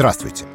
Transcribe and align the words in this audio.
Здравствуйте. 0.00 0.46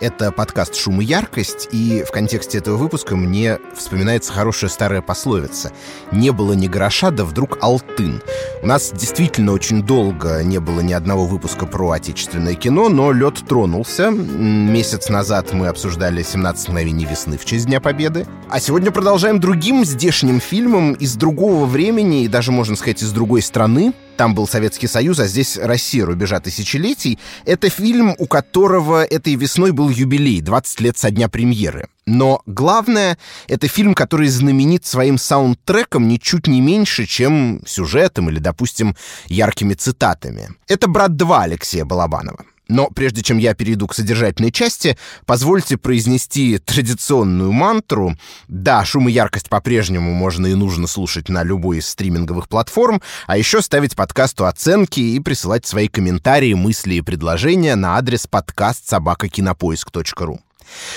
Это 0.00 0.32
подкаст 0.32 0.74
«Шум 0.74 1.00
и 1.00 1.04
яркость», 1.04 1.68
и 1.70 2.02
в 2.04 2.10
контексте 2.10 2.58
этого 2.58 2.76
выпуска 2.76 3.14
мне 3.14 3.60
вспоминается 3.76 4.32
хорошая 4.32 4.68
старая 4.68 5.00
пословица. 5.00 5.70
«Не 6.10 6.32
было 6.32 6.54
ни 6.54 6.66
гроша, 6.66 7.12
да 7.12 7.24
вдруг 7.24 7.58
алтын». 7.60 8.20
У 8.62 8.66
нас 8.66 8.90
действительно 8.90 9.52
очень 9.52 9.84
долго 9.84 10.42
не 10.42 10.58
было 10.58 10.80
ни 10.80 10.92
одного 10.92 11.26
выпуска 11.26 11.66
про 11.66 11.92
отечественное 11.92 12.56
кино, 12.56 12.88
но 12.88 13.12
лед 13.12 13.36
тронулся. 13.48 14.10
Месяц 14.10 15.08
назад 15.08 15.52
мы 15.52 15.68
обсуждали 15.68 16.24
«17 16.24 16.70
мгновений 16.70 17.04
весны» 17.04 17.38
в 17.38 17.44
честь 17.44 17.66
Дня 17.66 17.80
Победы. 17.80 18.26
А 18.48 18.58
сегодня 18.58 18.90
продолжаем 18.90 19.38
другим 19.38 19.84
здешним 19.84 20.40
фильмом 20.40 20.94
из 20.94 21.14
другого 21.14 21.64
времени 21.64 22.24
и 22.24 22.28
даже, 22.28 22.50
можно 22.50 22.74
сказать, 22.74 23.04
из 23.04 23.12
другой 23.12 23.42
страны. 23.42 23.92
Там 24.20 24.34
был 24.34 24.46
Советский 24.46 24.86
Союз, 24.86 25.18
а 25.18 25.26
здесь 25.26 25.56
Россия, 25.56 26.04
рубежа 26.04 26.40
тысячелетий. 26.40 27.18
Это 27.46 27.70
фильм, 27.70 28.14
у 28.18 28.26
которого 28.26 29.02
этой 29.02 29.34
весной 29.34 29.70
был 29.72 29.88
юбилей, 29.88 30.42
20 30.42 30.80
лет 30.82 30.98
со 30.98 31.10
дня 31.10 31.30
премьеры. 31.30 31.88
Но 32.04 32.42
главное, 32.44 33.16
это 33.48 33.66
фильм, 33.66 33.94
который 33.94 34.28
знаменит 34.28 34.84
своим 34.84 35.16
саундтреком 35.16 36.06
ничуть 36.06 36.48
не 36.48 36.60
меньше, 36.60 37.06
чем 37.06 37.62
сюжетом 37.66 38.28
или, 38.28 38.40
допустим, 38.40 38.94
яркими 39.28 39.72
цитатами. 39.72 40.50
Это 40.68 40.86
«Брат 40.86 41.12
2» 41.12 41.42
Алексея 41.42 41.86
Балабанова. 41.86 42.44
Но 42.70 42.86
прежде 42.86 43.22
чем 43.22 43.38
я 43.38 43.54
перейду 43.54 43.88
к 43.88 43.94
содержательной 43.94 44.52
части, 44.52 44.96
позвольте 45.26 45.76
произнести 45.76 46.58
традиционную 46.58 47.50
мантру. 47.50 48.16
Да, 48.46 48.84
шум 48.84 49.08
и 49.08 49.12
яркость 49.12 49.48
по-прежнему 49.48 50.14
можно 50.14 50.46
и 50.46 50.54
нужно 50.54 50.86
слушать 50.86 51.28
на 51.28 51.42
любой 51.42 51.78
из 51.78 51.88
стриминговых 51.88 52.48
платформ, 52.48 53.02
а 53.26 53.36
еще 53.36 53.60
ставить 53.60 53.96
подкасту 53.96 54.46
оценки 54.46 55.00
и 55.00 55.18
присылать 55.18 55.66
свои 55.66 55.88
комментарии, 55.88 56.54
мысли 56.54 56.94
и 56.94 57.00
предложения 57.00 57.74
на 57.74 57.96
адрес 57.96 58.28
подкаст 58.28 58.88
собакакинопоиск.ру. 58.88 60.40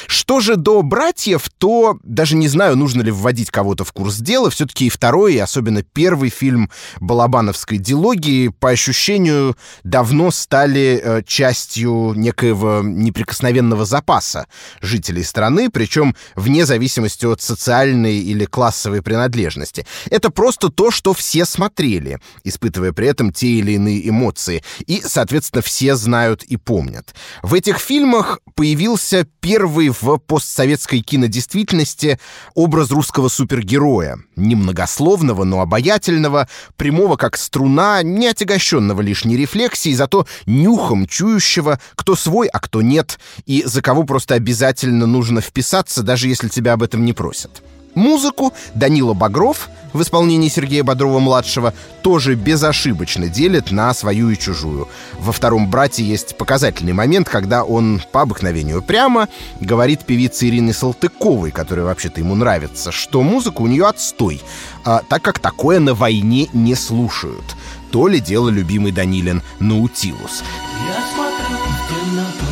Что 0.07 0.39
же 0.39 0.55
до 0.55 0.81
братьев, 0.81 1.49
то 1.57 1.97
даже 2.03 2.35
не 2.35 2.47
знаю, 2.47 2.75
нужно 2.75 3.01
ли 3.01 3.11
вводить 3.11 3.51
кого-то 3.51 3.83
в 3.83 3.91
курс 3.91 4.17
дела. 4.17 4.49
Все-таки 4.49 4.87
и 4.87 4.89
второй, 4.89 5.35
и 5.35 5.39
особенно 5.39 5.83
первый 5.83 6.29
фильм 6.29 6.69
Балабановской 6.99 7.77
дилогии, 7.77 8.49
по 8.49 8.69
ощущению, 8.69 9.55
давно 9.83 10.31
стали 10.31 11.01
э, 11.03 11.23
частью 11.25 12.13
некоего 12.15 12.81
неприкосновенного 12.83 13.85
запаса 13.85 14.47
жителей 14.81 15.23
страны, 15.23 15.69
причем 15.69 16.15
вне 16.35 16.65
зависимости 16.65 17.25
от 17.25 17.41
социальной 17.41 18.17
или 18.17 18.45
классовой 18.45 19.01
принадлежности. 19.01 19.85
Это 20.09 20.29
просто 20.29 20.69
то, 20.69 20.91
что 20.91 21.13
все 21.13 21.45
смотрели, 21.45 22.19
испытывая 22.43 22.93
при 22.93 23.07
этом 23.07 23.31
те 23.31 23.47
или 23.47 23.73
иные 23.73 24.07
эмоции. 24.07 24.63
И, 24.85 25.01
соответственно, 25.03 25.61
все 25.61 25.95
знают 25.95 26.43
и 26.43 26.57
помнят. 26.57 27.13
В 27.41 27.53
этих 27.53 27.79
фильмах 27.79 28.39
появился 28.55 29.27
первый 29.39 29.62
первый 29.63 29.93
в 29.97 30.17
постсоветской 30.17 30.99
кинодействительности 30.99 32.19
образ 32.53 32.91
русского 32.91 33.29
супергероя. 33.29 34.17
Немногословного, 34.35 35.45
но 35.45 35.61
обаятельного, 35.61 36.49
прямого 36.75 37.15
как 37.15 37.37
струна, 37.37 38.03
не 38.03 38.27
отягощенного 38.27 38.99
лишней 38.99 39.37
рефлексией, 39.37 39.95
зато 39.95 40.27
нюхом 40.45 41.07
чующего, 41.07 41.79
кто 41.95 42.17
свой, 42.17 42.47
а 42.47 42.59
кто 42.59 42.81
нет, 42.81 43.19
и 43.45 43.63
за 43.65 43.81
кого 43.81 44.03
просто 44.03 44.35
обязательно 44.35 45.07
нужно 45.07 45.39
вписаться, 45.39 46.03
даже 46.03 46.27
если 46.27 46.49
тебя 46.49 46.73
об 46.73 46.83
этом 46.83 47.05
не 47.05 47.13
просят. 47.13 47.63
Музыку 47.95 48.51
Данила 48.75 49.13
Багров 49.13 49.69
в 49.93 50.01
исполнении 50.01 50.49
Сергея 50.49 50.83
Бодрова-младшего 50.83 51.73
тоже 52.01 52.35
безошибочно 52.35 53.29
делит 53.29 53.71
на 53.71 53.93
свою 53.93 54.29
и 54.29 54.37
чужую. 54.37 54.89
Во 55.19 55.31
втором 55.31 55.69
«Брате» 55.69 56.03
есть 56.03 56.37
показательный 56.37 56.93
момент, 56.93 57.29
когда 57.29 57.63
он 57.63 58.01
по 58.11 58.21
обыкновению 58.21 58.81
прямо 58.81 59.29
говорит 59.59 60.05
певице 60.05 60.47
Ирине 60.47 60.73
Салтыковой, 60.73 61.51
которая 61.51 61.85
вообще-то 61.85 62.19
ему 62.19 62.35
нравится, 62.35 62.91
что 62.91 63.21
музыка 63.21 63.61
у 63.61 63.67
нее 63.67 63.87
отстой, 63.87 64.41
а, 64.83 65.01
так 65.07 65.21
как 65.21 65.39
такое 65.39 65.79
на 65.79 65.93
войне 65.93 66.49
не 66.53 66.75
слушают. 66.75 67.55
То 67.91 68.07
ли 68.07 68.19
дело 68.19 68.49
любимый 68.49 68.91
Данилин 68.91 69.43
«Наутилус». 69.59 70.43
Я 70.87 71.03
смотрю 71.13 71.57
в 71.57 71.87
темноту, 71.89 72.45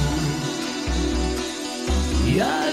я 2.36 2.72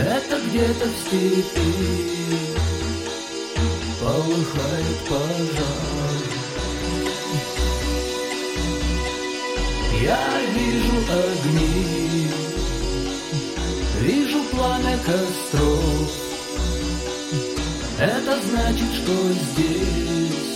Это 0.00 0.39
где-то 0.50 0.86
в 0.86 0.96
степи. 1.06 2.40
Полыхает 4.00 4.98
пожар. 5.08 6.20
Я 10.02 10.18
вижу 10.54 10.96
огни 11.12 12.26
Вижу 14.00 14.42
пламя 14.50 14.98
костров. 14.98 16.10
Это 17.98 18.40
значит, 18.40 18.94
что 18.94 19.12
здесь 19.32 20.49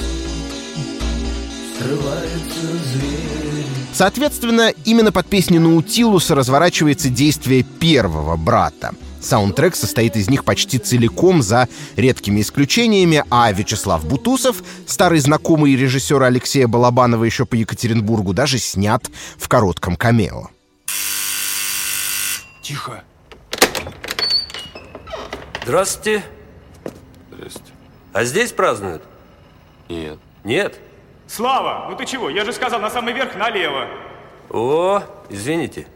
Соответственно, 3.92 4.72
именно 4.84 5.12
под 5.12 5.26
песню 5.26 5.60
Наутилуса 5.60 6.34
разворачивается 6.34 7.08
действие 7.08 7.62
первого 7.62 8.36
брата— 8.36 8.92
Саундтрек 9.24 9.74
состоит 9.74 10.16
из 10.16 10.28
них 10.28 10.44
почти 10.44 10.78
целиком, 10.78 11.42
за 11.42 11.68
редкими 11.96 12.42
исключениями, 12.42 13.24
а 13.30 13.50
Вячеслав 13.50 14.06
Бутусов, 14.06 14.62
старый 14.86 15.18
знакомый 15.18 15.74
режиссера 15.74 16.26
Алексея 16.26 16.68
Балабанова 16.68 17.24
еще 17.24 17.46
по 17.46 17.54
Екатеринбургу, 17.54 18.34
даже 18.34 18.58
снят 18.58 19.02
в 19.38 19.48
коротком 19.48 19.96
камео. 19.96 20.50
Тихо. 22.62 23.02
Здравствуйте. 25.64 26.22
Здрасте. 27.32 27.60
А 28.12 28.24
здесь 28.24 28.52
празднуют? 28.52 29.02
Нет. 29.88 30.18
Нет? 30.44 30.78
Слава, 31.34 31.88
ну 31.90 31.96
ты 31.96 32.06
чего? 32.06 32.30
Я 32.30 32.44
же 32.44 32.52
сказал 32.52 32.78
на 32.80 32.90
самый 32.90 33.12
верх 33.12 33.34
налево. 33.34 33.88
О, 34.50 35.02
извините. 35.28 35.88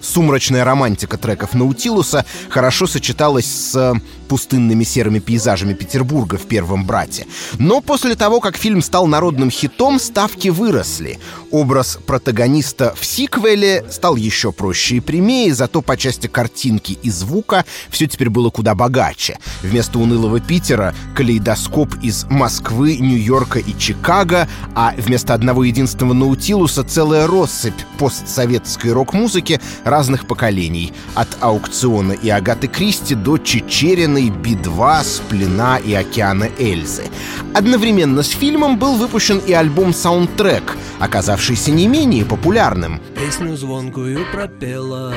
Сумрачная 0.00 0.64
романтика 0.64 1.18
треков 1.18 1.52
Наутилуса 1.52 2.24
хорошо 2.48 2.86
сочеталась 2.86 3.46
с 3.46 3.74
э, 3.74 3.94
пустынными 4.28 4.84
серыми 4.84 5.18
пейзажами 5.18 5.74
Петербурга 5.74 6.38
в 6.38 6.46
«Первом 6.46 6.86
брате». 6.86 7.26
Но 7.58 7.80
после 7.80 8.14
того, 8.14 8.38
как 8.40 8.56
фильм 8.56 8.82
стал 8.82 9.08
народным 9.08 9.50
хитом, 9.50 9.98
ставки 9.98 10.48
выросли. 10.48 11.18
Образ 11.50 11.98
протагониста 12.06 12.94
в 12.96 13.04
сиквеле 13.04 13.84
стал 13.90 14.14
еще 14.14 14.52
проще 14.52 14.96
и 14.96 15.00
прямее, 15.00 15.52
зато 15.52 15.82
по 15.82 15.96
части 15.96 16.28
картинки 16.28 16.96
и 17.02 17.10
звука 17.10 17.64
все 17.88 18.06
теперь 18.06 18.30
было 18.30 18.50
куда 18.50 18.76
богаче. 18.76 19.36
Вместо 19.62 19.98
унылого 19.98 20.38
Питера— 20.38 20.94
калейдоскоп 21.16 21.96
из 22.02 22.24
Москвы, 22.30 22.98
Нью-Йорка 22.98 23.58
и 23.58 23.76
Чикаго, 23.76 24.48
а 24.76 24.94
вместо 24.96 25.34
одного 25.34 25.64
единственного 25.64 26.14
Наутилуса 26.14 26.84
целая 26.84 27.26
россыпь 27.26 27.74
постсоветской 27.98 28.92
рок-музыки 28.92 29.60
разных 29.82 30.28
поколений. 30.28 30.92
От 31.16 31.28
аукциона 31.40 32.12
и 32.12 32.28
Агаты 32.28 32.68
Кристи 32.68 33.16
до 33.16 33.38
Чечериной, 33.38 34.30
Би-2, 34.30 35.02
Сплина 35.02 35.78
и 35.84 35.94
Океана 35.94 36.48
Эльзы. 36.58 37.06
Одновременно 37.54 38.22
с 38.22 38.28
фильмом 38.28 38.78
был 38.78 38.94
выпущен 38.94 39.38
и 39.38 39.52
альбом-саундтрек, 39.52 40.76
оказавшийся 41.00 41.39
не 41.70 41.88
менее 41.88 42.26
популярным. 42.26 43.00
Песню 43.16 43.56
звонкую 43.56 44.26
пропела 44.30 45.14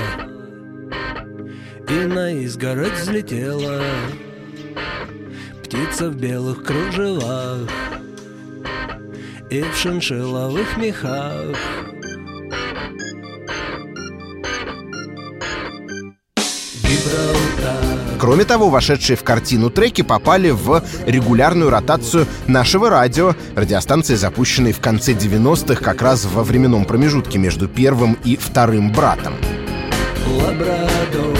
И 1.90 2.06
на 2.06 2.32
изгородь 2.32 2.94
взлетела 2.94 3.82
Птица 5.64 6.10
в 6.10 6.16
белых 6.16 6.64
кружевах 6.64 7.70
И 9.50 9.62
в 9.64 9.75
шиншилловых 9.75 10.78
мехах 10.78 11.58
Кроме 18.24 18.46
того, 18.46 18.70
вошедшие 18.70 19.18
в 19.18 19.24
картину 19.24 19.70
треки 19.70 20.02
попали 20.02 20.50
в 20.50 20.81
регулярную 21.06 21.70
ротацию 21.70 22.25
нашего 22.48 22.90
радио, 22.90 23.36
радиостанции, 23.54 24.16
запущенной 24.16 24.72
в 24.72 24.80
конце 24.80 25.12
90-х, 25.12 25.84
как 25.84 26.02
раз 26.02 26.24
во 26.24 26.46
временном 26.46 26.86
промежутке 26.86 27.38
между 27.38 27.68
первым 27.68 28.18
и 28.24 28.38
вторым 28.38 28.94
братом. 28.94 29.34
Лабрадор 30.25 31.38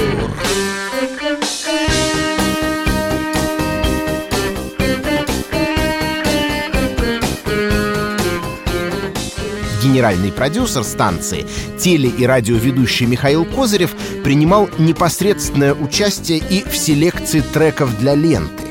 генеральный 9.93 10.31
продюсер 10.31 10.83
станции, 10.83 11.45
теле- 11.77 12.09
и 12.09 12.25
радиоведущий 12.25 13.05
Михаил 13.05 13.45
Козырев 13.45 13.91
принимал 14.23 14.67
непосредственное 14.79 15.75
участие 15.75 16.39
и 16.39 16.67
в 16.67 16.75
селекции 16.75 17.41
треков 17.41 17.95
для 17.99 18.15
ленты. 18.15 18.63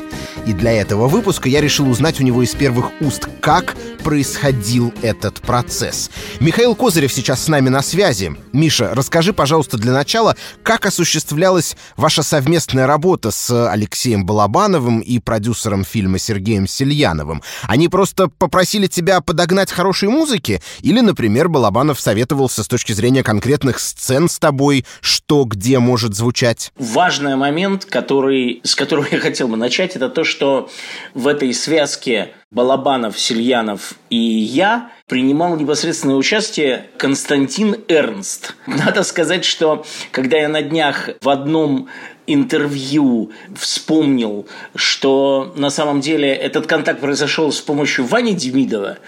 И 0.47 0.53
для 0.53 0.73
этого 0.73 1.07
выпуска 1.07 1.49
я 1.49 1.61
решил 1.61 1.89
узнать 1.89 2.21
у 2.21 2.25
него 2.25 2.43
из 2.43 2.53
первых 2.57 2.91
уст, 3.01 3.29
как 3.41 3.77
происходил 4.03 4.93
этот 5.03 5.41
процесс. 5.41 6.11
Михаил 6.41 6.75
Козырев 6.75 7.13
сейчас 7.13 7.45
с 7.45 7.49
нами 7.49 7.69
на 7.69 7.83
связи. 7.83 8.37
Миша, 8.53 8.91
расскажи, 8.95 9.33
пожалуйста, 9.33 9.79
для 9.79 9.93
начала, 9.93 10.37
как 10.63 10.87
осуществлялась 10.87 11.77
ваша 11.97 12.23
совместная 12.23 12.87
работа 12.87 13.31
с 13.31 13.71
Алексеем 13.71 14.27
Балабановым 14.27 15.01
и 15.01 15.19
продюсером 15.19 15.85
фильма 15.85 16.19
Сергеем 16.19 16.67
Сельяновым. 16.67 17.43
Они 17.63 17.89
просто 17.89 18.29
попросили 18.29 18.87
тебя 18.87 19.21
подогнать 19.21 19.71
хорошей 19.71 20.09
музыки? 20.09 20.61
Или, 20.81 21.01
например, 21.01 21.49
Балабанов 21.49 22.01
советовался 22.01 22.63
с 22.65 22.69
точки 22.69 22.93
зрения 22.93 23.23
конкретных 23.23 23.79
сцен 23.79 24.29
с 24.29 24.39
тобой, 24.39 24.85
что 25.01 25.45
где 25.45 25.79
может 25.79 26.15
звучать? 26.15 26.73
Важный 26.77 27.37
момент, 27.37 27.85
который, 27.85 28.61
с 28.65 28.75
которого 28.75 29.07
я 29.11 29.19
хотел 29.19 29.49
бы 29.49 29.57
начать, 29.57 29.97
это 29.97 30.09
то, 30.09 30.25
что 30.25 30.69
в 31.15 31.29
этой 31.29 31.55
связке 31.55 32.33
Балабанов, 32.53 33.19
Сельянов 33.19 33.95
и 34.11 34.17
я 34.17 34.91
принимал 35.09 35.57
непосредственное 35.57 36.17
участие 36.17 36.91
Константин 36.99 37.77
Эрнст. 37.89 38.55
Надо 38.67 39.05
сказать, 39.05 39.47
что 39.47 39.87
когда 40.11 40.37
я 40.37 40.51
на 40.51 40.61
днях 40.61 41.09
в 41.23 41.31
одном 41.31 41.89
интервью 42.27 43.33
вспомнил, 43.57 44.47
что 44.75 45.55
на 45.57 45.71
самом 45.71 46.03
деле 46.03 46.31
этот 46.31 46.67
контакт 46.67 47.01
произошел 47.01 47.51
с 47.51 47.61
помощью 47.63 48.05
Вани 48.05 48.35
Демидова, 48.35 48.99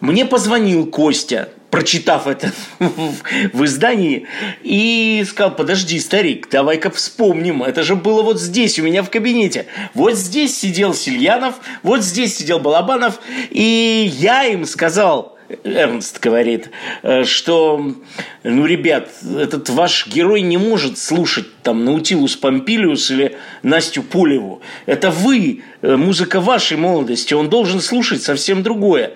мне 0.00 0.26
позвонил 0.26 0.84
Костя, 0.86 1.48
прочитав 1.74 2.28
это 2.28 2.52
в 2.78 3.64
издании, 3.64 4.28
и 4.62 5.24
сказал, 5.28 5.56
подожди, 5.56 5.98
старик, 5.98 6.48
давай-ка 6.48 6.88
вспомним, 6.88 7.64
это 7.64 7.82
же 7.82 7.96
было 7.96 8.22
вот 8.22 8.40
здесь, 8.40 8.78
у 8.78 8.84
меня 8.84 9.02
в 9.02 9.10
кабинете. 9.10 9.66
Вот 9.92 10.14
здесь 10.14 10.56
сидел 10.56 10.94
Сильянов, 10.94 11.56
вот 11.82 12.04
здесь 12.04 12.36
сидел 12.36 12.60
Балабанов, 12.60 13.18
и 13.50 14.08
я 14.14 14.44
им 14.44 14.66
сказал, 14.66 15.36
Эрнст 15.64 16.20
говорит, 16.20 16.70
э, 17.02 17.24
что, 17.24 17.94
ну, 18.44 18.66
ребят, 18.66 19.10
этот 19.36 19.68
ваш 19.68 20.06
герой 20.06 20.42
не 20.42 20.56
может 20.56 20.96
слушать 20.96 21.46
там 21.62 21.84
Наутилус 21.84 22.36
Помпилиус 22.36 23.10
или 23.10 23.36
Настю 23.62 24.02
Пулеву. 24.02 24.62
Это 24.86 25.10
вы, 25.10 25.62
музыка 25.84 26.40
вашей 26.40 26.76
молодости, 26.76 27.34
он 27.34 27.48
должен 27.48 27.80
слушать 27.80 28.22
совсем 28.22 28.62
другое. 28.62 29.12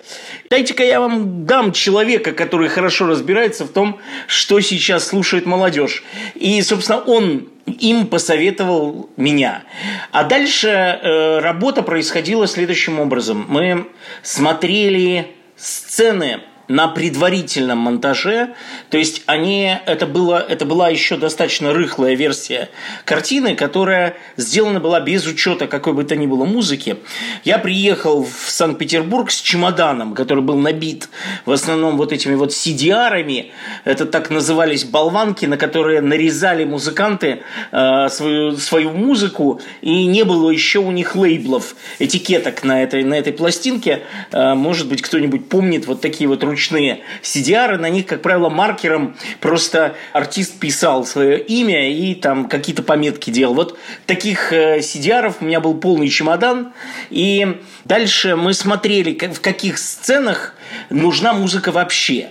Дайте-ка 0.50 0.84
я 0.84 1.00
вам 1.00 1.46
дам 1.46 1.72
человека, 1.72 2.32
который 2.32 2.68
хорошо 2.68 3.06
разбирается 3.06 3.64
в 3.64 3.68
том, 3.68 4.00
что 4.26 4.60
сейчас 4.60 5.06
слушает 5.06 5.46
молодежь. 5.46 6.02
И, 6.34 6.60
собственно, 6.62 7.00
он 7.00 7.48
им 7.66 8.06
посоветовал 8.06 9.10
меня. 9.16 9.64
А 10.12 10.24
дальше 10.24 10.68
э, 10.68 11.38
работа 11.40 11.82
происходила 11.82 12.46
следующим 12.46 13.00
образом. 13.00 13.46
Мы 13.48 13.86
смотрели 14.22 15.28
сцены 15.56 16.40
на 16.68 16.86
предварительном 16.88 17.78
монтаже, 17.78 18.54
то 18.90 18.98
есть 18.98 19.22
они, 19.24 19.74
это, 19.86 20.06
было, 20.06 20.44
это 20.46 20.66
была 20.66 20.90
еще 20.90 21.16
достаточно 21.16 21.72
рыхлая 21.72 22.14
версия 22.14 22.68
картины, 23.06 23.54
которая 23.54 24.16
сделана 24.36 24.78
была 24.78 25.00
без 25.00 25.26
учета 25.26 25.66
какой 25.66 25.94
бы 25.94 26.04
то 26.04 26.14
ни 26.14 26.26
было 26.26 26.44
музыки. 26.44 26.98
Я 27.42 27.58
приехал 27.58 28.22
в 28.24 28.50
Санкт-Петербург 28.50 29.30
с 29.30 29.40
чемоданом, 29.40 30.14
который 30.14 30.42
был 30.42 30.56
набит 30.56 31.08
в 31.46 31.52
основном 31.52 31.96
вот 31.96 32.12
этими 32.12 32.34
вот 32.34 32.50
CDR-ами, 32.50 33.50
это 33.84 34.04
так 34.04 34.28
назывались 34.28 34.84
болванки, 34.84 35.46
на 35.46 35.56
которые 35.56 36.02
нарезали 36.02 36.64
музыканты 36.64 37.40
э, 37.72 38.08
свою, 38.10 38.56
свою 38.58 38.90
музыку, 38.90 39.60
и 39.80 40.04
не 40.04 40.24
было 40.24 40.50
еще 40.50 40.80
у 40.80 40.90
них 40.90 41.16
лейблов, 41.16 41.74
этикеток 41.98 42.62
на 42.62 42.82
этой, 42.82 43.04
на 43.04 43.14
этой 43.14 43.32
пластинке. 43.32 44.02
Э, 44.32 44.52
может 44.52 44.88
быть, 44.88 45.00
кто-нибудь 45.00 45.48
помнит 45.48 45.86
вот 45.86 46.02
такие 46.02 46.28
вот 46.28 46.44
ручные 46.44 46.57
ручные 46.58 47.02
CDR, 47.22 47.78
на 47.78 47.88
них, 47.88 48.06
как 48.06 48.20
правило, 48.20 48.48
маркером 48.48 49.16
просто 49.40 49.94
артист 50.12 50.58
писал 50.58 51.06
свое 51.06 51.38
имя 51.40 51.90
и 51.90 52.14
там 52.14 52.48
какие-то 52.48 52.82
пометки 52.82 53.30
делал. 53.30 53.54
Вот 53.54 53.78
таких 54.06 54.52
CDR 54.52 55.32
у 55.40 55.44
меня 55.44 55.60
был 55.60 55.74
полный 55.74 56.08
чемодан, 56.08 56.72
и 57.10 57.60
дальше 57.84 58.34
мы 58.34 58.52
смотрели, 58.54 59.16
в 59.32 59.40
каких 59.40 59.78
сценах 59.78 60.54
нужна 60.90 61.32
музыка 61.32 61.70
вообще. 61.70 62.30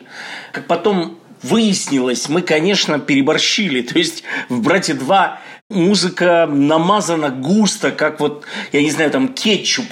Как 0.51 0.67
потом 0.67 1.17
выяснилось, 1.41 2.29
мы, 2.29 2.41
конечно, 2.41 2.99
переборщили. 2.99 3.81
То 3.87 3.97
есть 3.97 4.23
в 4.49 4.61
«Брате 4.61 4.93
2» 4.93 5.37
музыка 5.69 6.47
намазана 6.49 7.29
густо, 7.29 7.91
как 7.91 8.21
вот, 8.21 8.45
я 8.71 8.81
не 8.81 8.89
знаю, 8.89 9.11
там 9.11 9.27
кетчуп 9.33 9.85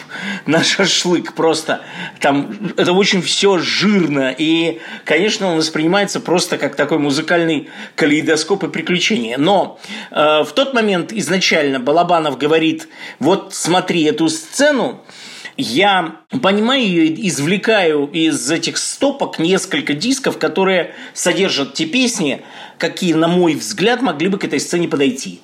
на 0.46 0.64
шашлык 0.64 1.34
просто. 1.34 1.82
Там 2.22 2.74
это 2.78 2.94
очень 2.94 3.22
все 3.22 3.58
жирно. 3.58 4.34
И, 4.38 4.80
конечно, 5.04 5.48
он 5.48 5.58
воспринимается 5.58 6.22
просто 6.22 6.58
как 6.58 6.76
такой 6.76 7.00
музыкальный 7.00 7.70
калейдоскоп 7.96 8.64
и 8.64 8.68
приключение. 8.70 9.38
Но 9.38 9.78
э, 10.12 10.44
в 10.44 10.52
тот 10.54 10.74
момент 10.74 11.12
изначально 11.12 11.82
Балабанов 11.82 12.38
говорит, 12.38 12.88
вот 13.20 13.54
смотри 13.54 14.04
эту 14.04 14.30
сцену, 14.30 15.02
я 15.58 16.18
понимаю 16.42 16.84
ее, 16.84 17.28
извлекаю 17.28 18.08
из 18.08 18.52
этих 18.52 18.78
стопок 18.78 19.40
несколько 19.40 19.94
дисков, 19.94 20.38
которые 20.38 20.94
содержат 21.14 21.74
те 21.74 21.86
песни, 21.86 22.44
какие, 22.78 23.14
на 23.14 23.28
мой 23.28 23.56
взгляд, 23.56 24.02
могли 24.02 24.28
бы 24.28 24.38
к 24.38 24.44
этой 24.44 24.60
сцене 24.60 24.88
подойти. 24.88 25.42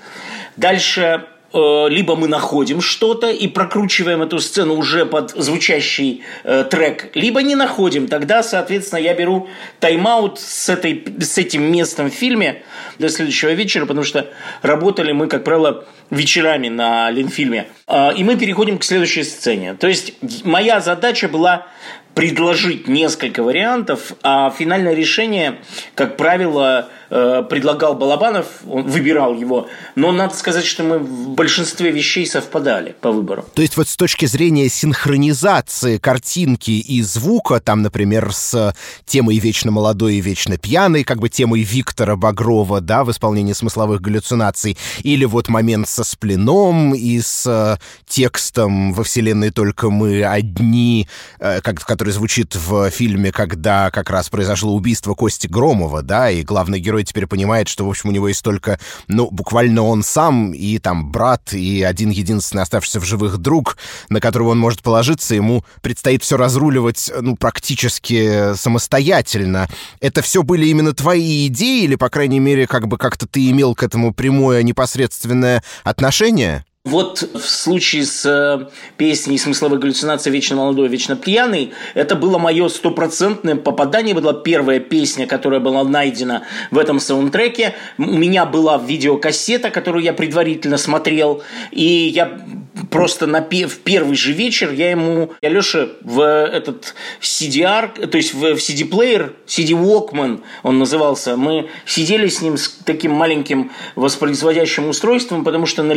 Дальше 0.58 1.26
Э, 1.54 1.88
либо 1.90 2.16
мы 2.16 2.28
находим 2.28 2.82
что-то 2.82 3.30
и 3.30 3.48
прокручиваем 3.48 4.22
эту 4.22 4.40
сцену 4.40 4.76
уже 4.76 5.06
под 5.06 5.32
звучащий 5.32 6.24
э, 6.44 6.64
трек, 6.70 7.12
либо 7.14 7.42
не 7.42 7.56
находим. 7.56 8.08
Тогда, 8.08 8.42
соответственно, 8.42 9.00
я 9.00 9.14
беру 9.14 9.50
тайм-аут 9.80 10.40
с, 10.40 10.70
этой, 10.70 11.04
с 11.20 11.38
этим 11.38 11.64
местом 11.64 12.10
в 12.10 12.14
фильме 12.14 12.64
до 13.00 13.10
следующего 13.10 13.50
вечера, 13.50 13.86
потому 13.86 14.06
что 14.06 14.30
работали 14.62 15.12
мы, 15.12 15.28
как 15.28 15.44
правило, 15.44 15.84
вечерами 16.10 16.70
на 16.70 17.12
Ленфильме. 17.12 17.68
Э, 17.88 18.14
и 18.16 18.24
мы 18.24 18.38
переходим 18.38 18.78
к 18.78 18.86
следующей 18.86 19.24
сцене. 19.24 19.74
То 19.74 19.88
есть 19.88 20.14
моя 20.46 20.80
задача 20.80 21.28
была 21.28 21.68
предложить 22.16 22.88
несколько 22.88 23.44
вариантов, 23.44 24.14
а 24.24 24.50
финальное 24.52 24.94
решение, 24.94 25.60
как 25.96 26.18
правило, 26.18 26.90
э, 27.12 27.44
предлагал 27.48 27.94
Балабанов, 27.94 28.48
он 28.68 28.88
выбирал 28.88 29.36
его, 29.36 29.68
но 29.96 30.12
надо 30.12 30.34
сказать, 30.36 30.66
что 30.66 30.84
мы 30.84 30.98
в 30.98 31.30
большинстве 31.36 31.92
вещей 31.92 32.26
совпадали 32.26 32.96
по 33.00 33.12
выбору. 33.12 33.46
То 33.54 33.62
есть 33.62 33.78
вот 33.78 33.88
с 33.88 33.98
точки 33.98 34.26
зрения 34.26 34.70
синхронизации 34.70 35.98
картинки 35.98 36.72
и 36.72 37.02
звука, 37.04 37.60
там, 37.60 37.82
например, 37.82 38.34
с 38.34 38.74
темой 39.06 39.38
«Вечно 39.38 39.72
молодой 39.72 40.16
и 40.16 40.22
вечно 40.22 40.58
пьяный», 40.58 41.04
как 41.04 41.20
бы 41.20 41.30
темой 41.30 41.62
Виктора 41.62 42.16
Багрова, 42.16 42.82
да, 42.82 43.04
в 43.04 43.12
исполнении 43.12 43.54
смысловых 43.54 44.02
галлюцинаций, 44.02 44.78
или 45.04 45.26
вот 45.26 45.50
момент 45.50 45.88
со 45.90 46.04
сплином 46.04 46.96
и 46.96 47.20
с 47.20 47.46
э, 47.46 47.78
текстом 48.08 48.94
«Во 48.94 49.04
вселенной 49.04 49.52
только 49.52 49.90
мы 49.90 50.24
одни», 50.24 51.08
э, 51.40 51.60
как, 51.62 51.84
который 51.86 52.14
звучит 52.14 52.56
в 52.56 52.90
фильме, 52.90 53.32
когда 53.32 53.92
как 53.92 54.10
раз 54.10 54.30
произошло 54.30 54.74
убийство 54.74 55.14
Кости 55.14 55.48
Громова, 55.48 56.02
да, 56.02 56.32
и 56.32 56.44
главный 56.44 56.80
герой 56.80 57.01
теперь 57.04 57.28
понимает, 57.28 57.68
что, 57.68 57.86
в 57.86 57.90
общем, 57.90 58.10
у 58.10 58.12
него 58.12 58.28
есть 58.28 58.44
только, 58.44 58.80
ну, 59.08 59.30
буквально 59.32 59.84
он 59.84 60.04
сам 60.04 60.52
и 60.52 60.78
там 60.80 61.12
брат, 61.12 61.54
и 61.54 61.84
один 61.84 62.10
единственный 62.10 62.64
оставшийся 62.64 63.00
в 63.00 63.06
живых 63.06 63.38
друг, 63.38 63.78
на 64.10 64.20
которого 64.20 64.50
он 64.50 64.60
может 64.60 64.82
положиться, 64.82 65.36
ему 65.36 65.64
предстоит 65.82 66.24
все 66.24 66.38
разруливать, 66.38 67.12
ну, 67.20 67.36
практически 67.36 68.56
самостоятельно. 68.56 69.70
Это 70.00 70.22
все 70.22 70.44
были 70.44 70.68
именно 70.68 70.94
твои 70.94 71.48
идеи, 71.48 71.84
или, 71.84 71.96
по 71.96 72.10
крайней 72.10 72.40
мере, 72.40 72.68
как 72.68 72.88
бы 72.88 72.98
как-то 72.98 73.28
ты 73.28 73.50
имел 73.50 73.76
к 73.76 73.84
этому 73.84 74.14
прямое 74.14 74.64
непосредственное 74.64 75.64
отношение? 75.84 76.66
Вот 76.84 77.22
в 77.36 77.48
случае 77.48 78.06
с 78.06 78.26
э, 78.26 78.66
песней 78.98 79.38
«Смысловая 79.38 79.78
галлюцинация. 79.78 80.32
Вечно 80.32 80.56
молодой, 80.56 80.88
вечно 80.88 81.16
пьяный» 81.16 81.74
это 81.94 82.16
было 82.16 82.40
мое 82.40 82.70
стопроцентное 82.70 83.56
попадание. 83.56 84.16
Была 84.16 84.34
первая 84.34 84.80
песня, 84.80 85.28
которая 85.28 85.60
была 85.60 85.84
найдена 85.84 86.42
в 86.72 86.80
этом 86.80 87.00
саундтреке. 87.00 87.76
У 88.00 88.04
меня 88.04 88.48
была 88.48 88.80
видеокассета, 88.80 89.70
которую 89.70 90.04
я 90.04 90.14
предварительно 90.14 90.78
смотрел. 90.78 91.44
И 91.70 91.86
я 91.86 92.42
просто 92.90 93.28
на, 93.28 93.42
в 93.42 93.78
первый 93.80 94.16
же 94.16 94.34
вечер 94.34 94.72
я 94.72 94.92
ему, 94.92 95.32
я 95.42 95.50
Леша 95.50 95.90
в 96.02 96.22
этот 96.22 96.96
CDR, 97.22 98.08
то 98.08 98.18
есть 98.18 98.34
в 98.34 98.44
CD-плеер, 98.44 99.34
CD 99.46 99.70
Walkman 99.72 100.42
он 100.64 100.80
назывался, 100.80 101.38
мы 101.38 101.70
сидели 101.86 102.28
с 102.28 102.42
ним 102.42 102.58
с 102.58 102.70
таким 102.70 103.12
маленьким 103.12 103.72
воспроизводящим 103.96 104.90
устройством, 104.90 105.44
потому 105.44 105.66
что 105.66 105.84
на 105.84 105.94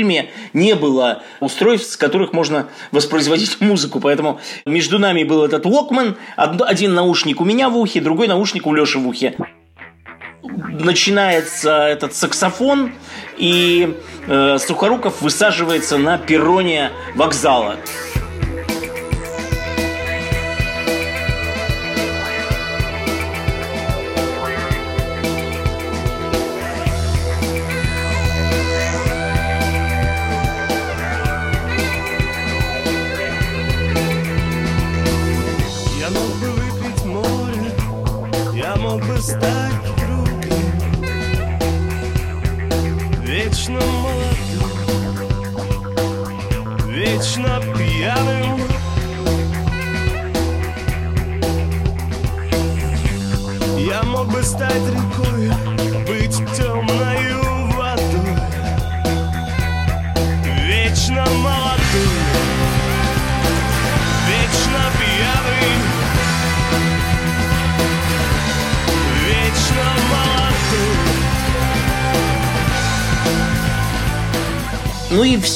Литфильме 0.00 0.30
не 0.52 0.74
было 0.74 1.22
устройств, 1.40 1.92
с 1.92 1.96
которых 1.96 2.32
можно 2.32 2.68
воспроизводить 2.92 3.60
музыку, 3.60 4.00
поэтому 4.00 4.40
между 4.66 4.98
нами 4.98 5.24
был 5.24 5.44
этот 5.44 5.66
Walkman, 5.66 6.16
один 6.36 6.94
наушник 6.94 7.40
у 7.40 7.44
меня 7.44 7.68
в 7.68 7.76
ухе, 7.76 8.00
другой 8.00 8.28
наушник 8.28 8.66
у 8.66 8.74
Леши 8.74 8.98
в 8.98 9.06
ухе. 9.06 9.36
Начинается 10.42 11.86
этот 11.86 12.14
саксофон, 12.14 12.92
и 13.36 13.94
э, 14.26 14.58
Сухоруков 14.58 15.20
высаживается 15.20 15.98
на 15.98 16.16
перроне 16.16 16.90
вокзала. 17.14 17.76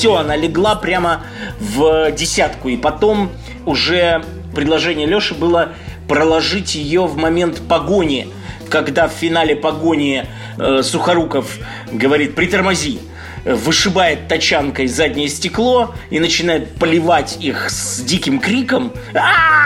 Все, 0.04 0.16
она 0.16 0.36
легла 0.36 0.74
прямо 0.74 1.22
в 1.58 2.10
десятку. 2.10 2.68
И 2.68 2.76
потом 2.76 3.32
уже 3.64 4.22
предложение 4.54 5.06
Леши 5.06 5.32
было 5.32 5.70
проложить 6.06 6.74
ее 6.74 7.06
в 7.06 7.16
момент 7.16 7.62
погони, 7.66 8.28
когда 8.68 9.08
в 9.08 9.12
финале 9.12 9.56
погони 9.56 10.26
э, 10.58 10.82
Сухоруков 10.82 11.56
говорит 11.90 12.34
«притормози», 12.34 13.00
вышибает 13.46 14.28
тачанкой 14.28 14.88
заднее 14.88 15.28
стекло 15.28 15.94
и 16.10 16.20
начинает 16.20 16.74
поливать 16.74 17.38
их 17.40 17.70
с 17.70 18.00
диким 18.00 18.40
криком. 18.40 18.92
«А-а-а!» 19.14 19.63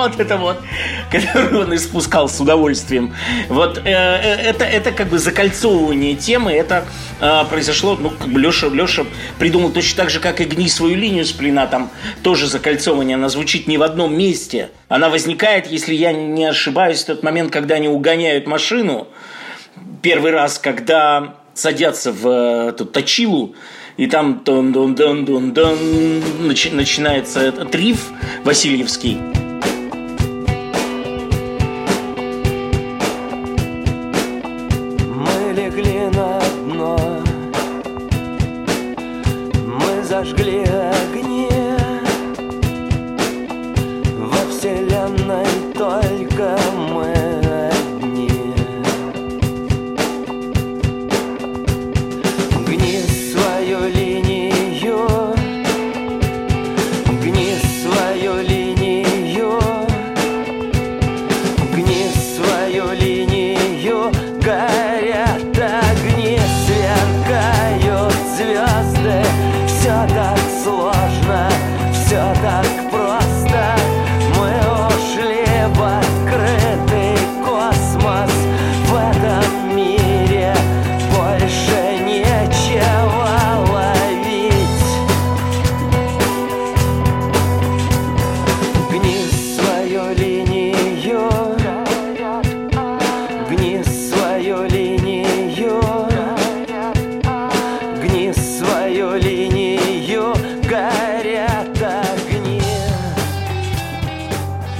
Вот 0.00 0.18
это 0.18 0.36
вот, 0.36 0.58
который 1.10 1.62
он 1.62 1.74
испускал 1.74 2.28
с 2.28 2.40
удовольствием. 2.40 3.14
Вот 3.48 3.78
э, 3.78 3.82
э, 3.84 4.34
это, 4.50 4.64
это 4.64 4.92
как 4.92 5.08
бы 5.08 5.18
закольцовывание 5.18 6.14
темы. 6.14 6.52
Это 6.52 6.84
э, 7.20 7.44
произошло, 7.48 7.96
ну, 8.00 8.10
как 8.10 8.28
бы 8.28 8.40
Леша, 8.40 8.68
Леша 8.68 9.04
придумал 9.38 9.70
точно 9.70 10.04
так 10.04 10.10
же, 10.10 10.20
как 10.20 10.40
и 10.40 10.44
«Гни 10.44 10.68
свою 10.68 10.96
линию 10.96 11.24
с 11.24 11.32
плена», 11.32 11.66
там 11.66 11.90
тоже 12.22 12.46
закольцовывание. 12.46 13.16
Она 13.16 13.28
звучит 13.28 13.66
не 13.66 13.78
в 13.78 13.82
одном 13.82 14.16
месте. 14.16 14.70
Она 14.88 15.08
возникает, 15.08 15.66
если 15.66 15.94
я 15.94 16.12
не 16.12 16.46
ошибаюсь, 16.46 17.02
в 17.02 17.06
тот 17.06 17.22
момент, 17.22 17.52
когда 17.52 17.76
они 17.76 17.88
угоняют 17.88 18.46
машину. 18.46 19.08
Первый 20.02 20.32
раз, 20.32 20.58
когда 20.58 21.34
садятся 21.54 22.12
в 22.12 22.26
э, 22.26 22.68
эту 22.70 22.86
точилу, 22.86 23.54
и 23.96 24.06
там 24.06 24.42
дон 24.44 24.72
дон 24.72 24.94
дон 24.94 25.24
дон 25.24 25.52
дон 25.52 25.78
начинается 26.48 27.40
этот 27.40 27.74
риф 27.74 28.10
Васильевский. 28.44 29.49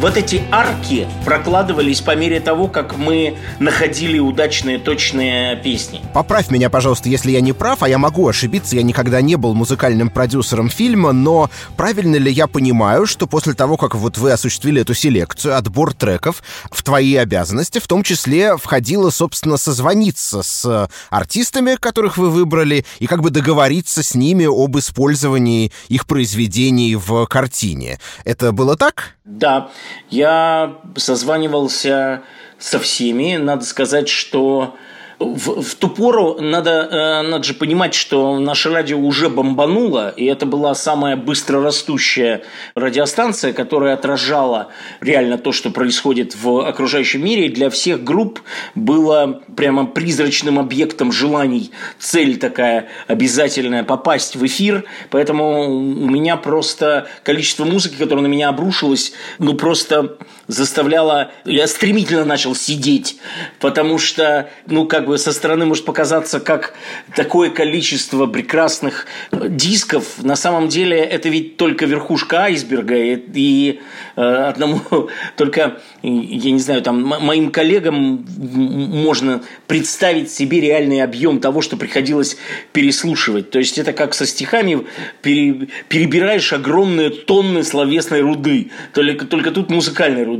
Вот 0.00 0.16
эти 0.16 0.42
арки 0.50 1.07
прокладывались 1.26 2.00
по 2.00 2.16
мере 2.16 2.40
того, 2.40 2.69
как 2.69 2.97
мы 2.97 3.37
находили 3.59 4.19
удачные, 4.19 4.78
точные 4.78 5.57
песни. 5.57 6.00
Поправь 6.14 6.50
меня, 6.50 6.71
пожалуйста, 6.71 7.11
если 7.11 7.33
я 7.33 7.42
не 7.42 7.52
прав, 7.52 7.83
а 7.83 7.88
я 7.88 7.99
могу 7.99 8.26
ошибиться, 8.26 8.76
я 8.76 8.83
никогда 8.83 9.21
не 9.21 9.37
был 9.37 9.52
музыкальным 9.52 10.09
продюсером 10.09 10.71
фильма, 10.71 11.12
но 11.12 11.50
правильно 11.76 12.16
ли 12.16 12.33
я 12.33 12.47
понимаю, 12.47 13.04
что 13.04 13.26
после 13.26 13.52
того, 13.52 13.76
как 13.76 13.95
вот 13.95 14.16
вы 14.16 14.33
осуществили 14.33 14.80
эту 14.80 14.95
селекцию, 14.95 15.59
отбор 15.59 15.92
треков, 15.92 16.42
в 16.71 16.83
твои 16.83 17.16
обязанности 17.16 17.78
в 17.78 17.87
том 17.87 18.02
числе 18.02 18.57
входило, 18.57 19.11
собственно, 19.11 19.59
созвониться 19.59 20.42
с 20.42 20.88
артистами, 21.11 21.76
которых 21.78 22.16
вы 22.16 22.30
выбрали, 22.30 22.87
и 23.00 23.07
как 23.07 23.21
бы 23.21 23.28
договориться 23.28 24.02
с 24.02 24.14
ними 24.14 24.47
об 24.47 24.78
использовании 24.78 25.73
их 25.88 26.07
произведений 26.07 26.97
в 26.97 27.26
картине. 27.26 27.99
Это 28.25 28.52
было 28.52 28.78
так? 28.78 29.16
Да, 29.26 29.71
я 30.09 30.76
созванивался 30.97 32.23
со 32.59 32.78
всеми. 32.78 33.37
Надо 33.37 33.64
сказать, 33.64 34.09
что 34.09 34.76
в, 35.20 35.62
в 35.62 35.74
ту 35.74 35.88
пору 35.88 36.40
надо, 36.40 36.88
э, 36.90 37.22
надо 37.28 37.44
же 37.44 37.54
понимать, 37.54 37.94
что 37.94 38.38
наше 38.38 38.70
радио 38.70 38.98
уже 38.98 39.28
бомбануло, 39.28 40.08
и 40.08 40.24
это 40.24 40.46
была 40.46 40.74
самая 40.74 41.14
быстро 41.14 41.62
растущая 41.62 42.42
радиостанция, 42.74 43.52
которая 43.52 43.94
отражала 43.94 44.68
реально 45.00 45.36
то, 45.36 45.52
что 45.52 45.70
происходит 45.70 46.34
в 46.34 46.66
окружающем 46.66 47.22
мире. 47.22 47.46
И 47.46 47.50
для 47.50 47.68
всех 47.68 48.02
групп 48.02 48.40
было 48.74 49.42
прямо 49.56 49.84
призрачным 49.86 50.58
объектом 50.58 51.12
желаний, 51.12 51.70
цель 51.98 52.38
такая 52.38 52.88
обязательная 53.06 53.84
попасть 53.84 54.36
в 54.36 54.46
эфир. 54.46 54.84
Поэтому 55.10 55.70
у 55.70 56.08
меня 56.08 56.38
просто 56.38 57.08
количество 57.24 57.64
музыки, 57.64 57.96
которое 57.96 58.22
на 58.22 58.26
меня 58.26 58.48
обрушилось, 58.48 59.12
ну 59.38 59.52
просто 59.54 60.16
заставляло... 60.50 61.30
Я 61.45 61.66
стремительно 61.66 62.25
начал 62.25 62.54
сидеть, 62.54 63.16
потому 63.59 63.99
что, 63.99 64.50
ну 64.66 64.87
как 64.87 65.07
бы 65.07 65.19
со 65.19 65.33
стороны 65.33 65.66
может 65.66 65.85
показаться, 65.85 66.40
как 66.40 66.75
такое 67.14 67.50
количество 67.50 68.26
прекрасных 68.26 69.07
дисков. 69.33 70.23
На 70.23 70.37
самом 70.37 70.69
деле 70.69 70.99
это 70.99 71.28
ведь 71.28 71.57
только 71.57 71.87
верхушка 71.87 72.45
айсберга. 72.45 72.97
И, 72.97 73.16
и 73.35 73.80
э, 74.16 74.23
одному 74.23 74.80
только, 75.37 75.80
я 76.02 76.50
не 76.50 76.61
знаю, 76.61 76.83
там 76.83 77.00
моим 77.02 77.50
коллегам 77.50 78.26
можно 78.37 79.42
представить 79.66 80.30
себе 80.30 80.61
реальный 80.61 81.02
объем 81.02 81.40
того, 81.40 81.61
что 81.61 81.76
приходилось 81.76 82.37
переслушивать. 82.73 83.50
То 83.50 83.59
есть 83.59 83.78
это 83.78 83.92
как 83.92 84.14
со 84.14 84.26
стихами 84.26 84.87
пере, 85.23 85.69
перебираешь 85.88 86.52
огромные 86.52 87.11
тонны 87.11 87.62
словесной 87.62 88.21
руды. 88.21 88.71
Только, 88.92 89.26
только 89.26 89.50
тут 89.50 89.71
музыкальной 89.71 90.25
руды. 90.25 90.39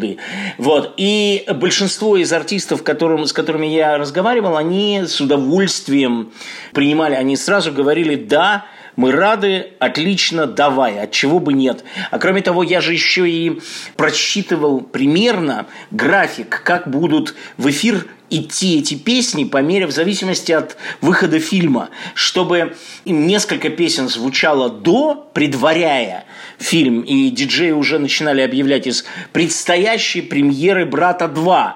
Вот. 0.59 0.95
И 0.97 1.45
большинство 1.55 2.17
из 2.17 2.33
артистов, 2.33 2.83
которым, 2.83 3.27
с 3.27 3.33
которыми 3.33 3.67
я 3.67 3.99
разговаривал, 3.99 4.57
они 4.57 5.03
с 5.07 5.21
удовольствием 5.21 6.33
принимали, 6.73 7.15
они 7.15 7.37
сразу 7.37 7.73
говорили 7.73 8.15
«да», 8.15 8.67
мы 8.97 9.13
рады, 9.13 9.69
отлично, 9.79 10.47
давай, 10.47 11.01
от 11.01 11.13
чего 11.13 11.39
бы 11.39 11.53
нет. 11.53 11.85
А 12.11 12.19
кроме 12.19 12.43
того, 12.43 12.63
я 12.63 12.81
же 12.81 12.93
еще 12.93 13.31
и 13.31 13.61
просчитывал 13.97 14.81
примерно 14.81 15.67
график, 15.91 16.63
как 16.65 16.91
будут 16.91 17.35
в 17.57 17.71
эфир 17.71 18.07
идти 18.31 18.79
эти 18.79 18.95
песни 18.95 19.45
по 19.45 19.59
мере 19.59 19.87
в 19.87 19.91
зависимости 19.91 20.53
от 20.53 20.77
выхода 21.01 21.41
фильма, 21.41 21.91
чтобы 22.15 22.77
несколько 23.05 23.71
песен 23.71 24.09
звучало 24.09 24.71
до, 24.71 25.29
предваряя 25.35 26.25
фильм, 26.59 27.01
и 27.01 27.31
диджеи 27.31 27.73
уже 27.73 27.99
начинали 27.99 28.43
объявлять 28.43 28.87
из 28.87 29.05
предстоящей 29.33 30.21
премьеры 30.21 30.87
«Брата 30.87 31.25
2», 31.25 31.73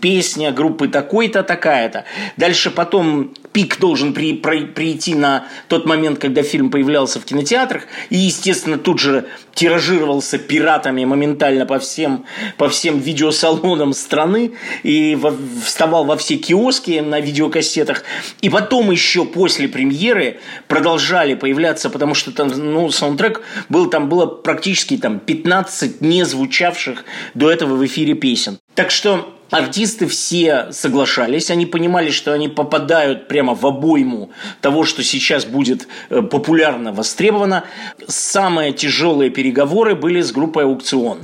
песня 0.00 0.52
группы 0.52 0.88
такой-то, 0.88 1.42
такая-то. 1.42 2.04
Дальше 2.36 2.70
потом 2.70 3.34
пик 3.52 3.78
должен 3.78 4.14
при, 4.14 4.34
при, 4.34 4.64
прийти 4.66 5.14
на 5.14 5.46
тот 5.68 5.86
момент, 5.86 6.18
когда 6.18 6.42
фильм 6.42 6.70
появлялся 6.70 7.20
в 7.20 7.24
кинотеатрах, 7.24 7.84
и, 8.10 8.16
естественно, 8.16 8.78
тут 8.78 9.00
же 9.00 9.26
тиражировался 9.54 10.38
пиратами 10.38 11.04
моментально 11.04 11.66
по 11.66 11.78
всем, 11.78 12.24
по 12.56 12.68
всем 12.68 12.98
видеосалонам 12.98 13.92
страны. 13.92 14.52
И 14.82 15.14
во, 15.14 15.34
вставал 15.74 16.04
во 16.04 16.16
все 16.16 16.36
киоски 16.36 17.00
на 17.00 17.18
видеокассетах. 17.18 18.04
И 18.42 18.48
потом 18.48 18.92
еще 18.92 19.24
после 19.24 19.66
премьеры 19.66 20.38
продолжали 20.68 21.34
появляться, 21.34 21.90
потому 21.90 22.14
что 22.14 22.30
там, 22.30 22.46
ну, 22.48 22.92
саундтрек 22.92 23.42
был, 23.68 23.90
там 23.90 24.08
было 24.08 24.26
практически 24.26 24.96
там 24.96 25.18
15 25.18 26.00
не 26.00 26.24
звучавших 26.24 27.04
до 27.34 27.50
этого 27.50 27.74
в 27.74 27.84
эфире 27.84 28.14
песен. 28.14 28.60
Так 28.76 28.92
что 28.92 29.34
Артисты 29.50 30.06
все 30.06 30.68
соглашались, 30.70 31.50
они 31.50 31.66
понимали, 31.66 32.10
что 32.10 32.32
они 32.32 32.48
попадают 32.48 33.26
прямо 33.26 33.56
в 33.56 33.66
обойму 33.66 34.30
того, 34.60 34.84
что 34.84 35.02
сейчас 35.02 35.44
будет 35.44 35.88
э, 36.08 36.22
популярно 36.22 36.92
востребовано. 36.92 37.64
Самые 38.06 38.72
тяжелые 38.72 39.30
переговоры 39.30 39.96
были 39.96 40.20
с 40.20 40.30
группой 40.30 40.62
«Аукцион». 40.64 41.18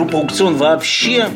Группа 0.00 0.16
«Аукцион» 0.16 0.56
вообще 0.56 1.28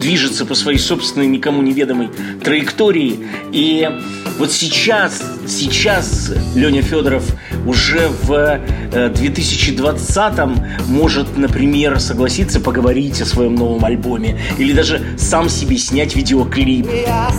движется 0.00 0.44
по 0.44 0.56
своей 0.56 0.80
собственной 0.80 1.28
никому 1.28 1.62
неведомой 1.62 2.10
траектории. 2.42 3.20
И 3.52 3.88
вот 4.36 4.50
сейчас, 4.50 5.22
сейчас 5.46 6.32
Леня 6.56 6.82
Федоров 6.82 7.22
уже 7.64 8.08
в 8.08 8.60
2020-м 8.90 10.54
э, 10.54 10.82
может, 10.88 11.38
например, 11.38 12.00
согласиться 12.00 12.58
поговорить 12.58 13.20
о 13.22 13.26
своем 13.26 13.54
новом 13.54 13.84
альбоме 13.84 14.40
или 14.58 14.72
даже 14.72 15.00
сам 15.16 15.48
себе 15.48 15.78
снять 15.78 16.16
видеоклип. 16.16 16.88
Я 16.92 17.30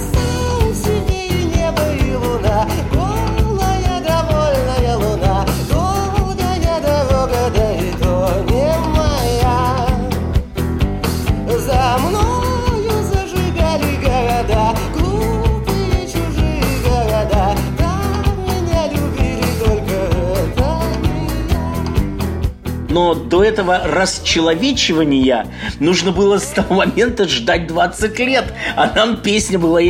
Но 22.91 23.13
до 23.15 23.43
этого 23.43 23.81
расчеловечивания 23.85 25.47
нужно 25.79 26.11
было 26.11 26.39
с 26.39 26.47
того 26.47 26.75
момента 26.75 27.27
ждать 27.27 27.67
20 27.67 28.19
лет. 28.19 28.53
А 28.75 28.91
нам 28.93 29.17
песня 29.17 29.57
была 29.57 29.81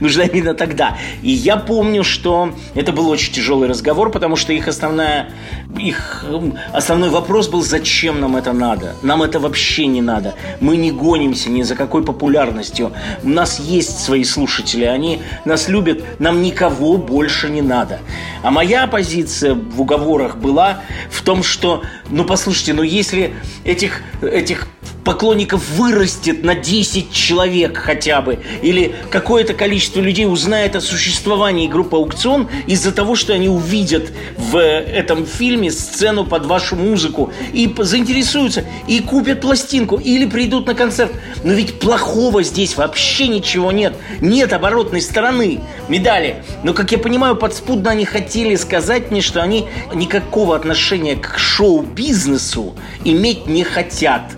нужна 0.00 0.24
именно 0.24 0.54
тогда. 0.54 0.96
И 1.22 1.30
я 1.30 1.56
помню, 1.56 2.02
что 2.02 2.54
это 2.74 2.92
был 2.92 3.08
очень 3.10 3.32
тяжелый 3.32 3.68
разговор, 3.68 4.10
потому 4.10 4.36
что 4.36 4.52
их 4.52 4.68
основная 4.68 5.30
их 5.78 6.24
основной 6.72 7.10
вопрос 7.10 7.48
был, 7.48 7.62
зачем 7.62 8.20
нам 8.20 8.36
это 8.36 8.52
надо? 8.52 8.94
Нам 9.02 9.22
это 9.22 9.40
вообще 9.40 9.86
не 9.86 10.02
надо. 10.02 10.34
Мы 10.60 10.76
не 10.76 10.90
гонимся 10.90 11.50
ни 11.50 11.62
за 11.62 11.74
какой 11.74 12.02
популярностью. 12.02 12.92
У 13.22 13.28
нас 13.28 13.60
есть 13.60 14.00
свои 14.00 14.24
слушатели, 14.24 14.84
они 14.84 15.20
нас 15.44 15.68
любят, 15.68 16.04
нам 16.18 16.42
никого 16.42 16.96
больше 16.96 17.48
не 17.48 17.62
надо. 17.62 18.00
А 18.42 18.50
моя 18.50 18.86
позиция 18.86 19.54
в 19.54 19.80
уговорах 19.80 20.36
была 20.36 20.82
в 21.10 21.22
том, 21.22 21.42
что, 21.42 21.82
ну 22.10 22.24
послушайте, 22.24 22.72
ну 22.72 22.82
если 22.82 23.34
этих, 23.64 24.02
этих 24.22 24.66
поклонников 25.06 25.70
вырастет 25.70 26.42
на 26.42 26.56
10 26.56 27.12
человек 27.12 27.78
хотя 27.78 28.20
бы, 28.20 28.40
или 28.60 28.92
какое-то 29.08 29.54
количество 29.54 30.00
людей 30.00 30.26
узнает 30.26 30.74
о 30.74 30.80
существовании 30.80 31.68
группы 31.68 31.96
«Аукцион» 31.96 32.48
из-за 32.66 32.90
того, 32.90 33.14
что 33.14 33.32
они 33.32 33.48
увидят 33.48 34.10
в 34.36 34.58
этом 34.58 35.24
фильме 35.24 35.70
сцену 35.70 36.26
под 36.26 36.46
вашу 36.46 36.74
музыку 36.74 37.32
и 37.52 37.72
заинтересуются, 37.78 38.64
и 38.88 38.98
купят 38.98 39.42
пластинку, 39.42 39.96
или 39.96 40.26
придут 40.26 40.66
на 40.66 40.74
концерт. 40.74 41.12
Но 41.44 41.52
ведь 41.52 41.78
плохого 41.78 42.42
здесь 42.42 42.76
вообще 42.76 43.28
ничего 43.28 43.70
нет. 43.70 43.94
Нет 44.20 44.52
оборотной 44.52 45.00
стороны 45.00 45.60
медали. 45.88 46.42
Но, 46.64 46.74
как 46.74 46.90
я 46.90 46.98
понимаю, 46.98 47.36
подспудно 47.36 47.92
они 47.92 48.06
хотели 48.06 48.56
сказать 48.56 49.12
мне, 49.12 49.20
что 49.20 49.40
они 49.40 49.68
никакого 49.94 50.56
отношения 50.56 51.14
к 51.14 51.38
шоу-бизнесу 51.38 52.74
иметь 53.04 53.46
не 53.46 53.62
хотят. 53.62 54.32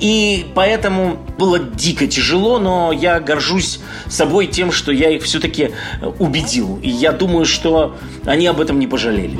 И 0.00 0.46
поэтому 0.54 1.18
было 1.38 1.58
дико 1.58 2.06
тяжело, 2.06 2.58
но 2.58 2.90
я 2.92 3.20
горжусь 3.20 3.80
собой 4.08 4.46
тем, 4.46 4.72
что 4.72 4.92
я 4.92 5.10
их 5.10 5.22
все-таки 5.22 5.72
убедил. 6.18 6.78
И 6.82 6.88
я 6.88 7.12
думаю, 7.12 7.44
что 7.44 7.96
они 8.24 8.46
об 8.46 8.60
этом 8.60 8.78
не 8.78 8.86
пожалели. 8.86 9.38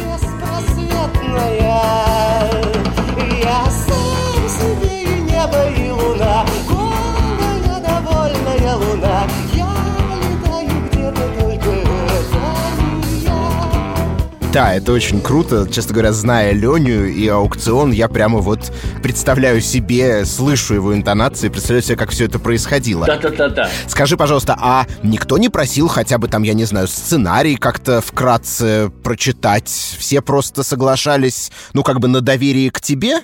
Да, 14.52 14.74
это 14.74 14.90
очень 14.92 15.20
круто. 15.20 15.68
Честно 15.70 15.92
говоря, 15.92 16.12
зная 16.12 16.52
Леню 16.52 17.06
и 17.06 17.28
аукцион, 17.28 17.92
я 17.92 18.08
прямо 18.08 18.40
вот 18.40 18.72
представляю 19.00 19.60
себе, 19.60 20.24
слышу 20.24 20.74
его 20.74 20.92
интонации, 20.92 21.48
представляю 21.48 21.84
себе, 21.84 21.96
как 21.96 22.10
все 22.10 22.24
это 22.24 22.40
происходило. 22.40 23.06
Да-да-да-да. 23.06 23.70
Скажи, 23.86 24.16
пожалуйста, 24.16 24.56
а 24.60 24.86
никто 25.04 25.38
не 25.38 25.50
просил 25.50 25.86
хотя 25.86 26.18
бы 26.18 26.26
там, 26.26 26.42
я 26.42 26.54
не 26.54 26.64
знаю, 26.64 26.88
сценарий 26.88 27.54
как-то 27.54 28.00
вкратце 28.00 28.90
прочитать? 29.04 29.68
Все 29.68 30.20
просто 30.20 30.64
соглашались, 30.64 31.52
ну, 31.72 31.84
как 31.84 32.00
бы 32.00 32.08
на 32.08 32.20
доверие 32.20 32.72
к 32.72 32.80
тебе? 32.80 33.20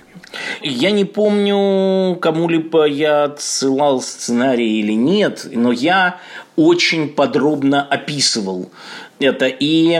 Я 0.61 0.91
не 0.91 1.03
помню, 1.03 2.15
кому-либо 2.21 2.85
я 2.85 3.25
отсылал 3.25 4.01
сценарий 4.01 4.79
или 4.79 4.93
нет, 4.93 5.45
но 5.51 5.73
я 5.73 6.21
очень 6.55 7.09
подробно 7.09 7.83
описывал 7.83 8.71
это. 9.19 9.47
И 9.47 9.99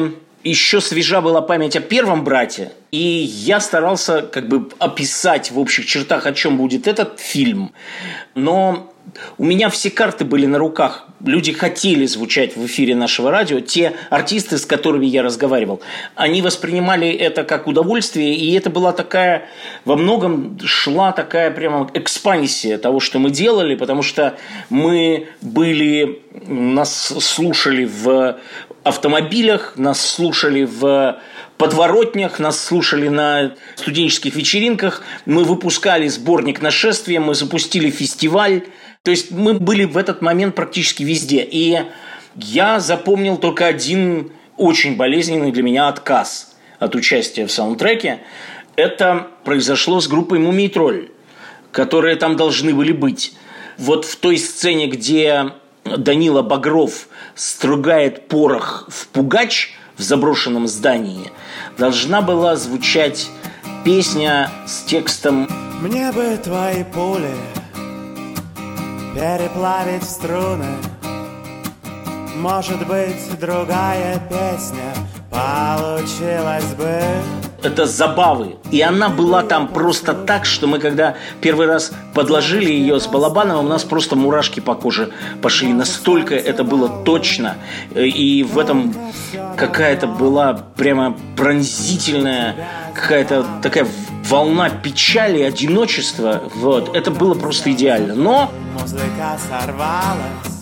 еще 0.50 0.82
свежа 0.82 1.22
была 1.22 1.42
память 1.42 1.76
о 1.76 1.82
первом 1.82 2.24
брате, 2.24 2.72
и 2.92 2.98
я 2.98 3.60
старался 3.60 4.22
как 4.22 4.48
бы 4.48 4.70
описать 4.80 5.52
в 5.52 5.60
общих 5.60 5.86
чертах, 5.86 6.26
о 6.26 6.34
чем 6.34 6.58
будет 6.58 6.88
этот 6.88 7.20
фильм. 7.20 7.74
Но 8.36 8.94
у 9.38 9.46
меня 9.46 9.70
все 9.70 9.90
карты 9.90 10.26
были 10.26 10.46
на 10.46 10.58
руках. 10.58 11.06
Люди 11.26 11.52
хотели 11.52 12.06
звучать 12.06 12.56
в 12.56 12.66
эфире 12.66 12.96
нашего 12.96 13.32
радио. 13.32 13.60
Те 13.60 13.94
артисты, 14.10 14.58
с 14.58 14.66
которыми 14.66 15.06
я 15.06 15.24
разговаривал, 15.24 15.82
они 16.16 16.42
воспринимали 16.42 17.10
это 17.10 17.44
как 17.44 17.68
удовольствие, 17.68 18.36
и 18.36 18.54
это 18.54 18.70
была 18.70 18.92
такая, 18.92 19.48
во 19.86 19.96
многом 19.96 20.60
шла 20.64 21.12
такая 21.12 21.52
прямо 21.52 21.90
экспансия 21.94 22.78
того, 22.78 23.00
что 23.00 23.20
мы 23.20 23.32
делали, 23.32 23.76
потому 23.76 24.04
что 24.04 24.38
мы 24.70 25.28
были, 25.42 26.22
нас 26.46 27.14
слушали 27.20 27.86
в 27.86 28.38
автомобилях, 28.88 29.74
нас 29.76 30.04
слушали 30.04 30.64
в 30.64 31.20
подворотнях, 31.58 32.40
нас 32.40 32.64
слушали 32.64 33.08
на 33.08 33.56
студенческих 33.76 34.36
вечеринках, 34.36 35.04
мы 35.26 35.44
выпускали 35.44 36.08
сборник 36.08 36.62
нашествия, 36.62 37.20
мы 37.20 37.36
запустили 37.36 37.90
фестиваль. 37.90 38.64
То 39.04 39.12
есть 39.12 39.32
мы 39.32 39.54
были 39.54 39.86
в 39.86 39.98
этот 39.98 40.22
момент 40.22 40.56
практически 40.56 41.04
везде. 41.04 41.48
И 41.50 41.80
я 42.36 42.80
запомнил 42.80 43.38
только 43.38 43.66
один 43.66 44.32
очень 44.58 44.98
болезненный 44.98 45.52
для 45.52 45.64
меня 45.64 45.88
отказ 45.88 46.56
от 46.80 46.96
участия 46.96 47.46
в 47.46 47.52
саундтреке. 47.52 48.20
Это 48.76 49.28
произошло 49.44 50.00
с 50.00 50.08
группой 50.08 50.40
«Мумий 50.40 50.70
Тролль», 50.70 51.10
которые 51.72 52.16
там 52.16 52.36
должны 52.36 52.74
были 52.74 52.92
быть. 52.92 53.34
Вот 53.78 54.06
в 54.06 54.16
той 54.18 54.38
сцене, 54.38 54.88
где 54.88 55.52
Данила 55.84 56.42
Багров 56.42 57.08
стругает 57.38 58.28
порох 58.28 58.90
в 58.90 59.08
пугач 59.08 59.74
в 59.96 60.02
заброшенном 60.02 60.68
здании, 60.68 61.32
должна 61.78 62.22
была 62.22 62.56
звучать 62.56 63.30
песня 63.86 64.52
с 64.66 64.82
текстом 64.82 65.48
«Мне 65.82 66.12
бы 66.12 66.38
твои 66.44 66.84
пули 66.84 67.36
переплавить 69.14 70.04
в 70.04 70.10
струны, 70.10 70.66
может 72.36 72.86
быть, 72.88 73.40
другая 73.40 74.20
песня 74.30 74.94
получилась 75.32 76.74
бы». 76.74 77.47
Это 77.64 77.86
забавы. 77.86 78.56
И 78.72 78.82
она 78.82 79.10
была 79.10 79.44
там 79.44 79.68
просто 79.68 80.14
так, 80.14 80.46
что 80.46 80.68
мы 80.68 80.80
когда 80.80 81.16
первый 81.42 81.68
раз 81.68 81.92
подложили 82.14 82.72
ее 82.72 83.00
с 83.00 83.08
Балабановым, 83.08 83.66
у 83.66 83.70
нас 83.70 83.84
просто 83.84 84.16
мурашки 84.16 84.60
по 84.60 84.76
коже 84.76 85.12
пошли. 85.42 85.74
Настолько 85.74 86.36
это 86.36 86.64
было 86.64 86.90
точно. 87.04 87.56
И 87.96 88.44
в 88.44 88.60
этом 88.60 88.94
какая-то 89.56 90.08
была 90.08 90.54
прямо 90.54 91.18
пронзительная, 91.36 92.56
какая-то 92.94 93.46
такая 93.62 93.88
волна 94.24 94.70
печали, 94.70 95.42
одиночества. 95.42 96.44
Вот. 96.56 96.96
Это 96.96 97.12
было 97.12 97.34
просто 97.34 97.72
идеально. 97.72 98.16
Но... 98.16 98.52
Музыка 98.80 99.38
сорвалась 99.50 100.57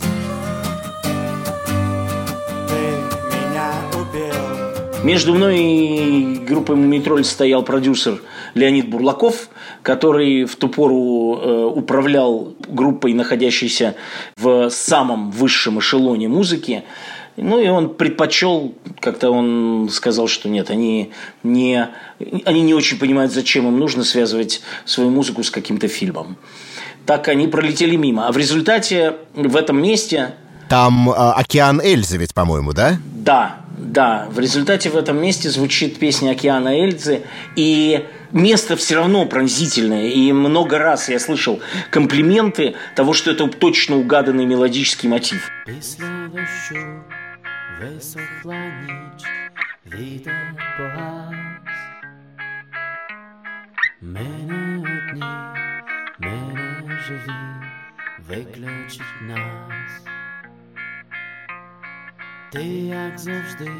Между 5.05 5.35
мной 5.35 5.59
и 5.59 6.35
группой 6.47 6.75
«Мумитроль» 6.75 7.23
стоял 7.25 7.61
продюсер 7.61 8.23
Леонид 8.55 8.89
Бурлаков, 8.89 9.49
который 9.83 10.45
в 10.45 10.55
ту 10.55 10.67
пору 10.67 11.39
э, 11.39 11.65
управлял 11.75 12.55
группой, 12.67 13.13
находящейся 13.13 13.93
в 14.35 14.71
самом 14.71 15.29
высшем 15.29 15.77
эшелоне 15.77 16.27
музыки. 16.27 16.85
Ну 17.37 17.59
и 17.59 17.67
он 17.67 17.93
предпочел, 17.93 18.73
как-то 18.99 19.29
он 19.29 19.89
сказал, 19.91 20.27
что 20.27 20.49
нет, 20.49 20.71
они 20.71 21.11
не, 21.43 21.87
они 22.43 22.63
не 22.63 22.73
очень 22.73 22.97
понимают, 22.97 23.31
зачем 23.31 23.67
им 23.67 23.77
нужно 23.77 24.03
связывать 24.03 24.63
свою 24.85 25.11
музыку 25.11 25.43
с 25.43 25.51
каким-то 25.51 25.87
фильмом. 25.87 26.35
Так 27.05 27.27
они 27.27 27.47
пролетели 27.47 27.95
мимо. 27.95 28.27
А 28.27 28.31
в 28.31 28.37
результате 28.37 29.17
в 29.35 29.55
этом 29.55 29.79
месте 29.83 30.33
Там 30.67 31.11
э, 31.11 31.13
океан 31.13 31.79
Эльзы 31.79 32.17
ведь, 32.17 32.33
по-моему, 32.33 32.73
да? 32.73 32.97
Да, 33.13 33.64
да. 33.78 34.26
В 34.30 34.38
результате 34.38 34.90
в 34.90 34.96
этом 34.96 35.20
месте 35.20 35.50
звучит 35.50 35.98
песня 35.98 36.32
Океана 36.32 36.68
Эльзы. 36.68 37.22
И 37.56 38.06
место 38.32 38.76
все 38.76 38.96
равно 38.96 39.26
пронзительное. 39.26 40.08
И 40.08 40.32
много 40.32 40.78
раз 40.78 41.08
я 41.08 41.18
слышал 41.18 41.60
комплименты 41.90 42.74
того, 42.96 43.12
что 43.12 43.30
это 43.30 43.48
точно 43.48 43.96
угаданный 43.96 44.46
мелодический 44.46 45.08
мотив. 45.08 45.50
Після 45.66 46.28
дощу 46.34 47.02
висохла 47.80 48.54
ніч, 48.54 49.26
вітер 49.86 50.54
погас. 50.78 51.34
Мене 54.02 54.78
одні, 54.78 55.24
мене 56.18 56.98
живі, 57.06 57.32
виключить 58.28 59.22
нас. 59.28 60.03
Ти, 62.51 62.63
як 62.87 63.19
завжди, 63.19 63.71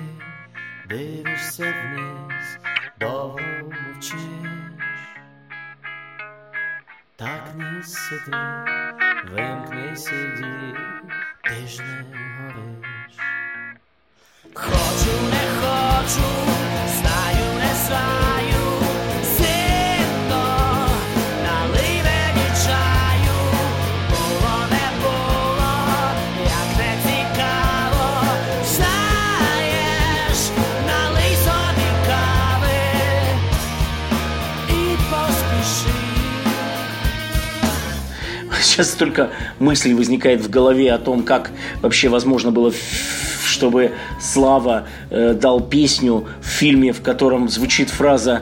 дивишся 0.89 1.73
вниз, 1.83 2.57
довго 2.99 3.39
мовчиш. 3.61 4.19
Так 7.15 7.43
не 7.55 7.83
сиди, 7.83 8.37
вимкни 9.31 9.95
сиді, 9.95 10.75
ти 11.43 11.67
ж 11.67 11.81
не 11.83 12.03
гориш. 12.37 13.17
Хочу, 14.53 15.21
не 15.31 15.45
хочу, 15.61 16.27
знаю, 16.87 17.53
не 17.59 17.73
знаю, 17.73 18.34
Сейчас 38.75 38.91
столько 38.91 39.29
мыслей 39.57 39.93
возникает 39.93 40.41
в 40.41 40.49
голове 40.49 40.91
о 40.91 40.97
том, 40.97 41.23
как 41.23 41.51
вообще 41.81 42.09
возможно 42.09 42.51
было, 42.51 42.73
чтобы 43.47 43.93
Слава 44.19 44.85
э, 45.09 45.33
дал 45.33 45.61
песню 45.61 46.27
в 46.41 46.45
фильме, 46.45 46.91
в 46.91 47.01
котором 47.01 47.47
звучит 47.47 47.89
фраза 47.89 48.41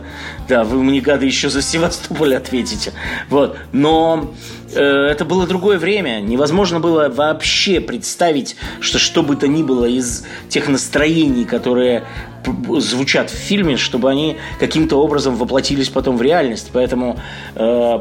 «Да, 0.50 0.64
вы 0.64 0.82
мне, 0.82 1.02
гады, 1.02 1.28
еще 1.28 1.52
за 1.52 1.62
Севастополь 1.62 2.36
ответите». 2.36 2.94
Вот. 3.30 3.58
Но 3.74 4.34
э, 4.74 4.82
это 4.82 5.24
было 5.24 5.46
другое 5.46 5.78
время. 5.78 6.20
Невозможно 6.20 6.80
было 6.80 7.10
вообще 7.10 7.80
представить, 7.80 8.56
что 8.80 8.98
что 8.98 9.22
бы 9.22 9.36
то 9.36 9.48
ни 9.48 9.62
было 9.62 9.86
из 9.86 10.26
тех 10.50 10.68
настроений, 10.68 11.46
которые 11.46 12.06
звучат 12.80 13.30
в 13.30 13.36
фильме, 13.36 13.78
чтобы 13.78 14.10
они 14.10 14.38
каким-то 14.60 14.96
образом 14.96 15.36
воплотились 15.36 15.90
потом 15.90 16.18
в 16.18 16.24
реальность. 16.24 16.72
Поэтому 16.74 17.20
э, 17.54 18.00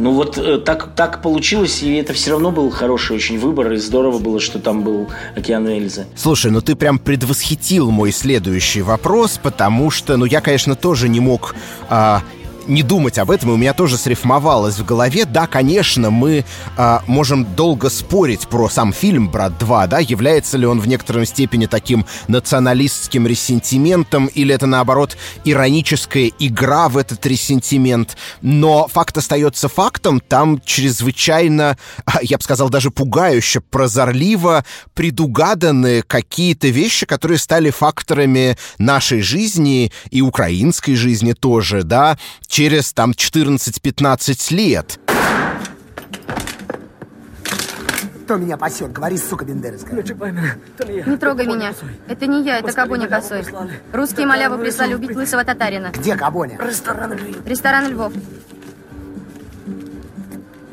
ну 0.00 0.12
вот 0.12 0.38
э, 0.38 0.58
так, 0.58 0.94
так 0.96 1.22
получилось, 1.22 1.82
и 1.82 1.94
это 1.96 2.12
все 2.12 2.30
равно 2.30 2.50
был 2.50 2.70
хороший 2.70 3.16
очень 3.16 3.38
выбор, 3.38 3.72
и 3.72 3.76
здорово 3.76 4.18
было, 4.18 4.40
что 4.40 4.58
там 4.58 4.82
был 4.82 5.08
Океан 5.36 5.68
Эльзы. 5.68 6.06
Слушай, 6.16 6.50
ну 6.50 6.60
ты 6.60 6.74
прям 6.74 6.98
предвосхитил 6.98 7.90
мой 7.90 8.10
следующий 8.10 8.82
вопрос, 8.82 9.38
потому 9.42 9.90
что, 9.90 10.16
ну 10.16 10.24
я, 10.24 10.40
конечно, 10.40 10.74
тоже 10.74 11.08
не 11.08 11.20
мог 11.20 11.54
а, 11.88 12.22
не 12.70 12.82
думать 12.82 13.18
об 13.18 13.30
этом, 13.30 13.50
и 13.50 13.52
у 13.52 13.56
меня 13.56 13.74
тоже 13.74 13.98
срифмовалось 13.98 14.78
в 14.78 14.84
голове. 14.84 15.24
Да, 15.24 15.46
конечно, 15.46 16.10
мы 16.10 16.44
а, 16.76 17.02
можем 17.06 17.44
долго 17.54 17.90
спорить 17.90 18.48
про 18.48 18.68
сам 18.68 18.92
фильм 18.92 19.28
«Брат 19.28 19.52
2», 19.60 19.88
да, 19.88 19.98
является 19.98 20.56
ли 20.56 20.66
он 20.66 20.80
в 20.80 20.88
некоторой 20.88 21.26
степени 21.26 21.66
таким 21.66 22.06
националистским 22.28 23.26
ресентиментом, 23.26 24.26
или 24.26 24.54
это, 24.54 24.66
наоборот, 24.66 25.16
ироническая 25.44 26.30
игра 26.38 26.88
в 26.88 26.96
этот 26.96 27.26
ресентимент. 27.26 28.16
Но 28.40 28.88
факт 28.88 29.18
остается 29.18 29.68
фактом, 29.68 30.20
там 30.20 30.62
чрезвычайно, 30.64 31.76
а, 32.04 32.18
я 32.22 32.38
бы 32.38 32.44
сказал, 32.44 32.70
даже 32.70 32.90
пугающе, 32.90 33.60
прозорливо 33.60 34.64
предугаданы 34.94 36.02
какие-то 36.02 36.68
вещи, 36.68 37.04
которые 37.04 37.38
стали 37.38 37.70
факторами 37.70 38.56
нашей 38.78 39.22
жизни 39.22 39.92
и 40.10 40.22
украинской 40.22 40.94
жизни 40.94 41.32
тоже, 41.32 41.82
да, 41.82 42.16
через 42.60 42.92
там 42.92 43.12
14-15 43.12 44.54
лет. 44.54 45.00
Кто 48.24 48.36
меня 48.36 48.58
пасет? 48.58 48.92
Говори, 48.92 49.16
сука 49.16 49.46
бендерская. 49.46 50.02
Не 50.02 51.16
трогай 51.16 51.46
меня. 51.46 51.72
Это 52.06 52.26
не 52.26 52.44
я, 52.44 52.58
это 52.58 52.74
Кабоня 52.74 53.08
Косой. 53.08 53.46
Русские 53.94 54.26
малявы 54.26 54.58
прислали 54.58 54.92
убить 54.92 55.16
лысого 55.16 55.42
татарина. 55.42 55.90
Где 55.90 56.16
Кабоня? 56.16 56.58
Ресторан 57.46 57.88
Львов. 57.88 58.12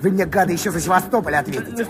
Вы 0.02 0.10
мне, 0.12 0.26
гады, 0.26 0.52
еще 0.52 0.72
за 0.72 0.82
Севастополь 0.82 1.36
ответите. 1.36 1.88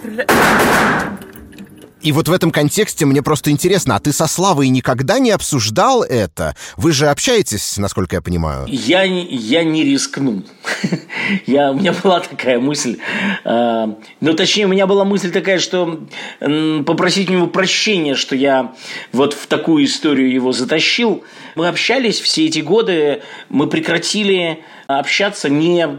И 2.02 2.12
вот 2.12 2.28
в 2.28 2.32
этом 2.32 2.52
контексте 2.52 3.06
мне 3.06 3.24
просто 3.24 3.50
интересно, 3.50 3.96
а 3.96 4.00
ты 4.00 4.14
со 4.14 4.28
Славой 4.28 4.70
никогда 4.70 5.18
не 5.20 5.32
обсуждал 5.32 6.04
это? 6.04 6.56
Вы 6.78 6.92
же 6.92 7.08
общаетесь, 7.08 7.78
насколько 7.78 8.16
я 8.18 8.22
понимаю. 8.22 8.66
Я, 8.68 9.08
не- 9.08 9.26
я 9.36 9.64
не 9.64 9.84
рискну. 9.84 10.44
я, 11.48 11.72
у 11.72 11.74
меня 11.74 11.94
была 11.94 12.20
такая 12.20 12.60
мысль. 12.60 12.98
э, 13.44 13.88
ну, 14.22 14.34
точнее, 14.36 14.66
у 14.66 14.70
меня 14.70 14.86
была 14.86 15.06
мысль 15.06 15.32
такая, 15.32 15.58
что 15.60 16.08
м, 16.40 16.86
попросить 16.86 17.30
у 17.30 17.34
него 17.34 17.48
прощения, 17.48 18.14
что 18.16 18.36
я 18.36 18.76
вот 19.12 19.34
в 19.34 19.48
такую 19.48 19.86
историю 19.86 20.32
его 20.32 20.52
затащил. 20.52 21.24
Мы 21.58 21.70
общались 21.70 22.20
все 22.20 22.46
эти 22.46 22.60
годы, 22.60 23.24
мы 23.50 23.66
прекратили 23.66 24.64
общаться 24.86 25.50
не 25.50 25.90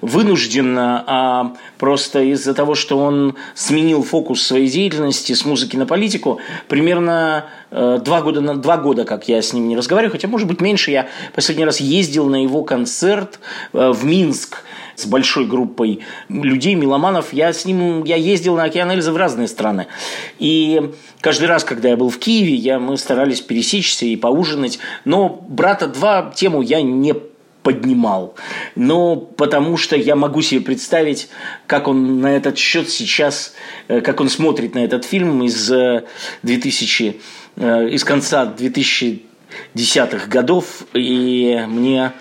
вынужденно, 0.00 1.02
а 1.08 1.54
просто 1.76 2.20
из-за 2.20 2.54
того, 2.54 2.76
что 2.76 2.96
он 2.98 3.34
сменил 3.56 4.04
фокус 4.04 4.46
своей 4.46 4.68
деятельности 4.68 5.32
с 5.32 5.44
музыки 5.44 5.74
на 5.74 5.86
политику. 5.86 6.38
Примерно 6.68 7.46
э, 7.72 7.98
два, 8.00 8.22
года, 8.22 8.40
на- 8.40 8.54
два 8.54 8.76
года, 8.76 9.04
как 9.04 9.26
я 9.26 9.42
с 9.42 9.52
ним 9.52 9.66
не 9.66 9.76
разговариваю, 9.76 10.12
хотя, 10.12 10.28
может 10.28 10.46
быть, 10.46 10.60
меньше. 10.60 10.92
Я 10.92 11.08
последний 11.34 11.64
раз 11.64 11.80
ездил 11.80 12.28
на 12.28 12.40
его 12.40 12.62
концерт 12.62 13.40
э, 13.72 13.90
в 13.90 14.04
Минск 14.04 14.62
с 14.96 15.06
большой 15.06 15.46
группой 15.46 16.00
людей, 16.28 16.74
меломанов. 16.74 17.32
Я 17.32 17.52
с 17.52 17.64
ним, 17.64 18.04
я 18.04 18.16
ездил 18.16 18.56
на 18.56 18.64
Океан 18.64 18.90
Эльзы 18.90 19.12
в 19.12 19.16
разные 19.16 19.48
страны. 19.48 19.86
И 20.38 20.90
каждый 21.20 21.48
раз, 21.48 21.64
когда 21.64 21.88
я 21.88 21.96
был 21.96 22.10
в 22.10 22.18
Киеве, 22.18 22.54
я, 22.54 22.78
мы 22.78 22.96
старались 22.96 23.40
пересечься 23.40 24.06
и 24.06 24.16
поужинать. 24.16 24.78
Но 25.04 25.44
«Брата 25.48 25.86
2» 25.86 26.34
тему 26.34 26.62
я 26.62 26.82
не 26.82 27.14
поднимал. 27.62 28.34
Но 28.74 29.16
потому 29.16 29.76
что 29.76 29.96
я 29.96 30.16
могу 30.16 30.42
себе 30.42 30.60
представить, 30.60 31.28
как 31.66 31.88
он 31.88 32.20
на 32.20 32.36
этот 32.36 32.58
счет 32.58 32.90
сейчас, 32.90 33.54
э, 33.88 34.00
как 34.00 34.20
он 34.20 34.28
смотрит 34.28 34.74
на 34.74 34.80
этот 34.80 35.04
фильм 35.04 35.42
из 35.42 35.70
э, 35.70 36.04
2000, 36.42 37.20
э, 37.56 37.88
из 37.90 38.04
конца 38.04 38.52
2010-х 38.58 40.26
годов. 40.26 40.84
И 40.92 41.64
мне 41.68 42.12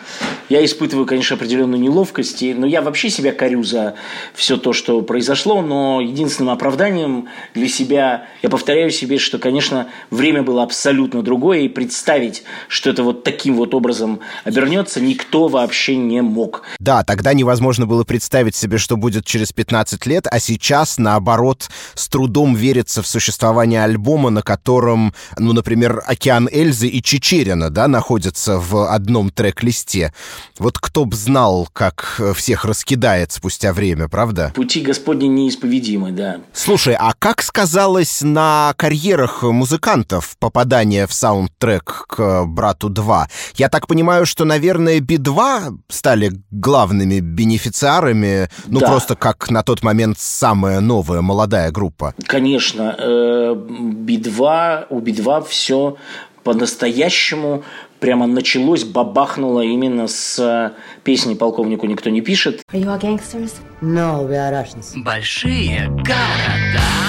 я 0.51 0.65
испытываю, 0.65 1.05
конечно, 1.05 1.37
определенную 1.37 1.79
неловкость, 1.79 2.43
но 2.57 2.67
я 2.67 2.81
вообще 2.81 3.09
себя 3.09 3.31
корю 3.31 3.63
за 3.63 3.95
все 4.33 4.57
то, 4.57 4.73
что 4.73 5.01
произошло, 5.01 5.61
но 5.61 6.01
единственным 6.01 6.53
оправданием 6.53 7.29
для 7.53 7.69
себя, 7.69 8.25
я 8.41 8.49
повторяю 8.49 8.91
себе, 8.91 9.17
что, 9.17 9.39
конечно, 9.39 9.87
время 10.09 10.43
было 10.43 10.63
абсолютно 10.63 11.23
другое, 11.23 11.59
и 11.59 11.69
представить, 11.69 12.43
что 12.67 12.89
это 12.89 13.01
вот 13.01 13.23
таким 13.23 13.55
вот 13.55 13.73
образом 13.73 14.19
обернется, 14.43 14.99
никто 14.99 15.47
вообще 15.47 15.95
не 15.95 16.21
мог. 16.21 16.63
Да, 16.79 17.05
тогда 17.05 17.33
невозможно 17.33 17.85
было 17.85 18.03
представить 18.03 18.53
себе, 18.53 18.77
что 18.77 18.97
будет 18.97 19.25
через 19.25 19.53
15 19.53 20.05
лет, 20.05 20.27
а 20.29 20.37
сейчас, 20.41 20.97
наоборот, 20.97 21.69
с 21.93 22.09
трудом 22.09 22.55
верится 22.55 23.01
в 23.01 23.07
существование 23.07 23.85
альбома, 23.85 24.29
на 24.29 24.41
котором, 24.41 25.13
ну, 25.37 25.53
например, 25.53 26.03
«Океан 26.05 26.49
Эльзы» 26.51 26.89
и 26.89 27.01
«Чечерина», 27.01 27.69
да, 27.69 27.87
находятся 27.87 28.59
в 28.59 28.91
одном 28.93 29.29
трек-листе. 29.29 30.11
Вот 30.60 30.77
кто 30.80 31.06
б 31.06 31.15
знал, 31.15 31.67
как 31.73 32.15
э, 32.19 32.34
всех 32.34 32.65
раскидает 32.65 33.32
спустя 33.32 33.73
время, 33.73 34.08
правда? 34.08 34.51
Пути 34.56 34.82
Господни 34.82 35.27
неисповедимы, 35.27 36.12
да. 36.12 36.38
Слушай, 36.54 36.95
а 36.99 37.13
как 37.17 37.41
сказалось 37.41 38.21
на 38.21 38.73
карьерах 38.77 39.43
музыкантов 39.43 40.36
попадание 40.39 41.08
в 41.08 41.13
саундтрек 41.13 42.06
к 42.08 42.45
«Брату 42.45 42.89
2»? 42.89 43.27
Я 43.56 43.69
так 43.69 43.88
понимаю, 43.88 44.25
что, 44.25 44.45
наверное, 44.45 44.99
Би-2 44.99 45.77
стали 45.89 46.32
главными 46.51 47.19
бенефициарами, 47.19 48.49
ну, 48.67 48.80
Да. 48.80 48.88
просто 48.88 49.15
как 49.15 49.49
на 49.49 49.63
тот 49.63 49.84
момент 49.84 50.19
самая 50.19 50.80
новая 50.80 51.21
молодая 51.21 51.71
группа. 51.71 52.13
Конечно, 52.25 52.95
э, 52.97 53.56
Би-2, 53.56 54.88
у 54.89 54.99
Би-2 54.99 55.45
все 55.47 55.97
по-настоящему 56.43 57.63
прямо 58.01 58.27
началось, 58.27 58.83
бабахнуло 58.83 59.61
именно 59.61 60.07
с 60.07 60.37
э, 60.39 60.71
песни 61.03 61.35
«Полковнику 61.35 61.85
никто 61.85 62.09
не 62.09 62.21
пишет». 62.21 62.63
Are 62.73 62.83
you 62.83 62.87
all 62.87 62.99
gangsters? 62.99 63.53
No, 63.81 64.27
we 64.27 64.35
are 64.35 64.51
Russians. 64.51 64.93
Большие 65.03 65.87
города 65.87 67.00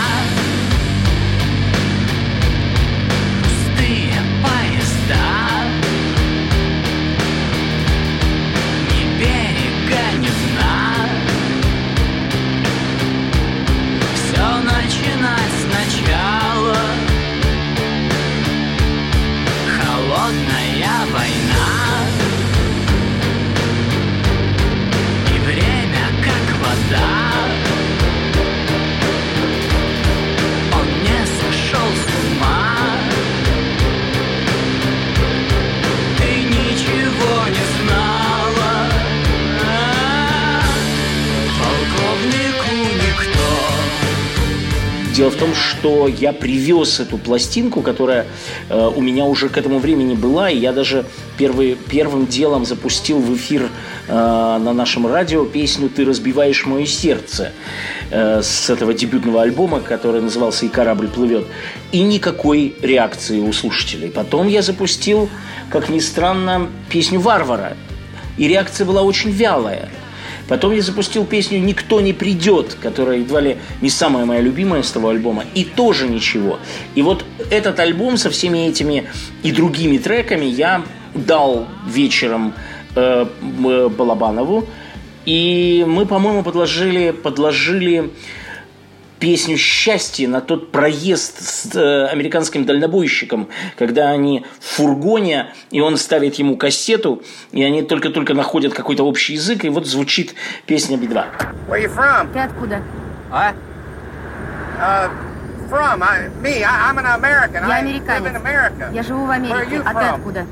что 45.62 46.08
я 46.08 46.32
привез 46.32 47.00
эту 47.00 47.16
пластинку, 47.16 47.80
которая 47.82 48.26
э, 48.68 48.90
у 48.94 49.00
меня 49.00 49.24
уже 49.24 49.48
к 49.48 49.56
этому 49.56 49.78
времени 49.78 50.14
была, 50.14 50.50
и 50.50 50.58
я 50.58 50.72
даже 50.72 51.06
первый, 51.38 51.76
первым 51.88 52.26
делом 52.26 52.66
запустил 52.66 53.18
в 53.18 53.34
эфир 53.34 53.68
э, 54.08 54.12
на 54.12 54.72
нашем 54.72 55.06
радио 55.06 55.44
песню 55.44 55.88
«Ты 55.88 56.04
разбиваешь 56.04 56.66
мое 56.66 56.86
сердце» 56.86 57.52
э, 58.10 58.42
с 58.42 58.68
этого 58.68 58.92
дебютного 58.92 59.42
альбома, 59.42 59.80
который 59.80 60.20
назывался 60.20 60.66
«И 60.66 60.68
корабль 60.68 61.08
плывет». 61.08 61.46
И 61.92 62.02
никакой 62.02 62.74
реакции 62.82 63.40
у 63.40 63.52
слушателей. 63.52 64.10
Потом 64.10 64.48
я 64.48 64.62
запустил, 64.62 65.28
как 65.70 65.88
ни 65.88 66.00
странно, 66.00 66.68
песню 66.90 67.20
«Варвара». 67.20 67.76
И 68.36 68.48
реакция 68.48 68.86
была 68.86 69.02
очень 69.02 69.30
вялая. 69.30 69.88
Потом 70.52 70.72
я 70.72 70.82
запустил 70.82 71.24
песню 71.24 71.60
«Никто 71.60 72.02
не 72.02 72.12
придет», 72.12 72.76
которая 72.78 73.20
едва 73.20 73.40
ли 73.40 73.56
не 73.80 73.88
самая 73.88 74.26
моя 74.26 74.42
любимая 74.42 74.82
с 74.82 74.90
того 74.90 75.08
альбома, 75.08 75.44
и 75.54 75.64
тоже 75.64 76.06
ничего. 76.06 76.58
И 76.94 77.00
вот 77.00 77.24
этот 77.48 77.80
альбом 77.80 78.18
со 78.18 78.28
всеми 78.28 78.68
этими 78.68 79.08
и 79.42 79.50
другими 79.50 79.96
треками 79.96 80.44
я 80.44 80.82
дал 81.14 81.68
вечером 81.88 82.52
э, 82.94 83.24
э, 83.64 83.88
Балабанову, 83.88 84.68
и 85.24 85.86
мы, 85.88 86.04
по-моему, 86.04 86.42
подложили, 86.42 87.12
подложили 87.12 88.10
песню 89.22 89.56
«Счастье» 89.56 90.26
на 90.26 90.40
тот 90.40 90.72
проезд 90.72 91.40
с 91.40 91.76
э, 91.76 92.06
американским 92.06 92.64
дальнобойщиком, 92.64 93.48
когда 93.78 94.10
они 94.10 94.44
в 94.58 94.64
фургоне, 94.64 95.52
и 95.70 95.80
он 95.80 95.96
ставит 95.96 96.34
ему 96.34 96.56
кассету, 96.56 97.22
и 97.52 97.62
они 97.62 97.82
только-только 97.82 98.34
находят 98.34 98.74
какой-то 98.74 99.04
общий 99.04 99.34
язык, 99.34 99.64
и 99.64 99.68
вот 99.68 99.86
звучит 99.86 100.34
песня 100.66 100.96
Би-2. 100.96 101.24
Where 101.68 101.84
you 101.84 101.94
from? 101.94 102.32
Ты 102.32 102.40
откуда? 102.40 102.82
Uh, 103.30 103.52
from? 105.70 106.02
I, 106.02 106.28
me, 106.42 106.64
I, 106.64 106.90
I'm 106.90 106.98
an 106.98 107.06
American. 107.06 107.62
Я 107.62 107.76
I 107.76 107.82
live 107.84 108.02
in 108.02 108.02
американец. 108.02 108.34
America. 108.34 108.90
Я 108.92 109.02
живу 109.04 109.24
в 109.26 109.30
Where 109.30 109.34
are 109.34 109.36
Америке. 109.36 109.76
you 109.76 109.82
А 109.84 109.94
ты 109.94 110.00
from? 110.00 110.14
откуда? 110.16 110.46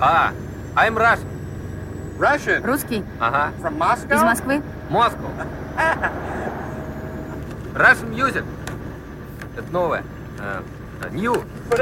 А, 0.00 0.32
I'm 0.74 0.96
Russian. 0.96 1.28
Russian. 2.18 2.66
Русский? 2.66 3.04
Ага. 3.20 3.52
From 3.62 3.78
Moscow? 3.78 4.12
Из 4.16 4.22
Москвы? 4.22 4.60
Moscow. 4.90 5.30
Russian 7.74 8.10
music. 8.10 8.44
Это 9.56 9.72
новое. 9.72 10.04
Э, 10.38 10.60
New. 11.10 11.44
Put 11.70 11.80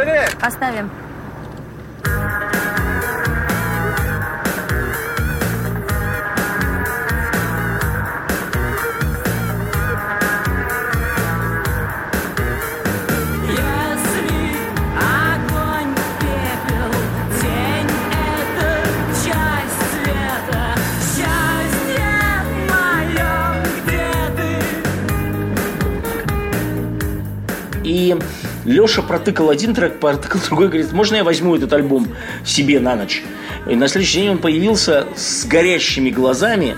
Леша 28.71 29.03
протыкал 29.03 29.51
один 29.51 29.75
трек, 29.75 29.99
протыкал 29.99 30.41
другой, 30.47 30.69
говорит, 30.69 30.93
можно 30.93 31.17
я 31.17 31.25
возьму 31.25 31.57
этот 31.57 31.73
альбом 31.73 32.09
себе 32.45 32.79
на 32.79 32.95
ночь? 32.95 33.23
И 33.69 33.75
на 33.75 33.89
следующий 33.89 34.21
день 34.21 34.31
он 34.31 34.39
появился 34.39 35.09
с 35.17 35.45
горящими 35.45 36.11
глазами 36.11 36.77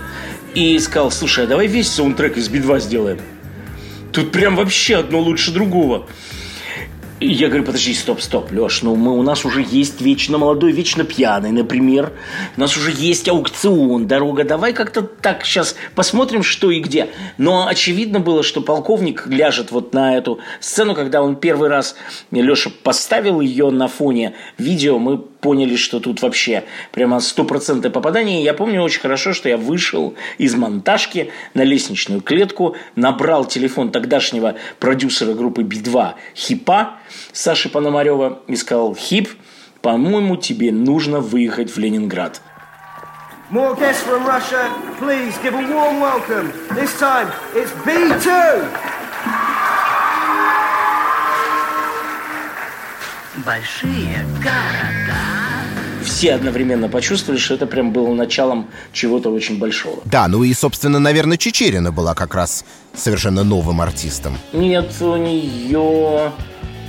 и 0.54 0.78
сказал, 0.78 1.10
слушай, 1.10 1.44
а 1.44 1.46
давай 1.46 1.66
весь 1.66 1.90
саундтрек 1.90 2.38
из 2.38 2.48
Би-2 2.48 2.80
сделаем. 2.80 3.18
Тут 4.10 4.32
прям 4.32 4.56
вообще 4.56 4.96
одно 4.96 5.20
лучше 5.20 5.52
другого. 5.52 6.06
Я 7.24 7.46
говорю, 7.46 7.64
подожди, 7.64 7.94
стоп, 7.94 8.20
стоп, 8.20 8.50
Леш, 8.50 8.82
ну 8.82 8.96
мы, 8.96 9.16
у 9.16 9.22
нас 9.22 9.44
уже 9.44 9.64
есть 9.68 10.00
вечно 10.00 10.38
молодой, 10.38 10.72
вечно 10.72 11.04
пьяный, 11.04 11.52
например. 11.52 12.12
У 12.56 12.60
нас 12.60 12.76
уже 12.76 12.90
есть 12.90 13.28
аукцион, 13.28 14.08
дорога. 14.08 14.42
Давай 14.42 14.72
как-то 14.72 15.02
так 15.02 15.44
сейчас 15.44 15.76
посмотрим, 15.94 16.42
что 16.42 16.72
и 16.72 16.80
где. 16.80 17.10
Но 17.38 17.68
очевидно 17.68 18.18
было, 18.18 18.42
что 18.42 18.60
полковник 18.60 19.28
ляжет 19.28 19.70
вот 19.70 19.94
на 19.94 20.16
эту 20.16 20.40
сцену, 20.58 20.96
когда 20.96 21.22
он 21.22 21.36
первый 21.36 21.68
раз, 21.68 21.94
Леша, 22.32 22.70
поставил 22.82 23.40
ее 23.40 23.70
на 23.70 23.86
фоне 23.86 24.34
видео, 24.58 24.98
мы 24.98 25.22
поняли, 25.42 25.76
что 25.76 26.00
тут 26.00 26.22
вообще 26.22 26.64
прямо 26.92 27.20
стопроцентное 27.20 27.90
попадание. 27.90 28.42
Я 28.42 28.54
помню 28.54 28.80
очень 28.80 29.00
хорошо, 29.00 29.34
что 29.34 29.50
я 29.50 29.58
вышел 29.58 30.14
из 30.38 30.54
монтажки 30.54 31.30
на 31.52 31.62
лестничную 31.62 32.22
клетку, 32.22 32.76
набрал 32.96 33.44
телефон 33.44 33.90
тогдашнего 33.90 34.54
продюсера 34.78 35.34
группы 35.34 35.62
Би-2 35.62 36.14
Хипа 36.34 36.94
Саши 37.32 37.68
Пономарева 37.68 38.42
и 38.46 38.56
сказал, 38.56 38.94
Хип, 38.94 39.28
по-моему, 39.82 40.36
тебе 40.36 40.72
нужно 40.72 41.20
выехать 41.20 41.70
в 41.70 41.78
Ленинград. 41.78 42.40
More 43.50 43.76
guests 43.76 44.02
from 44.02 44.24
Russia. 44.24 44.72
Please 44.98 45.36
give 45.42 45.52
a 45.52 45.60
warm 45.74 46.00
welcome. 46.00 46.50
This 46.74 46.98
time 46.98 47.30
it's 47.54 47.70
B2. 47.84 48.91
Большие 53.44 54.24
города. 54.38 55.18
Все 56.04 56.34
одновременно 56.34 56.88
почувствовали, 56.88 57.38
что 57.40 57.54
это 57.54 57.66
прям 57.66 57.92
было 57.92 58.12
началом 58.14 58.68
чего-то 58.92 59.30
очень 59.30 59.58
большого. 59.58 60.00
Да, 60.04 60.28
ну 60.28 60.42
и, 60.44 60.52
собственно, 60.52 60.98
наверное, 60.98 61.36
Чечерина 61.36 61.92
была 61.92 62.14
как 62.14 62.34
раз 62.34 62.64
совершенно 62.94 63.44
новым 63.44 63.80
артистом. 63.80 64.36
Нет, 64.52 64.92
у 65.00 65.16
нее 65.16 66.32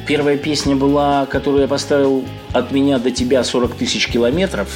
первая 0.08 0.38
песня 0.38 0.76
была, 0.76 1.26
которую 1.28 1.62
я 1.62 1.68
поставил 1.68 2.26
от 2.52 2.72
меня 2.72 2.98
до 3.00 3.12
тебя 3.12 3.44
40 3.44 3.76
тысяч 3.76 4.08
километров. 4.08 4.68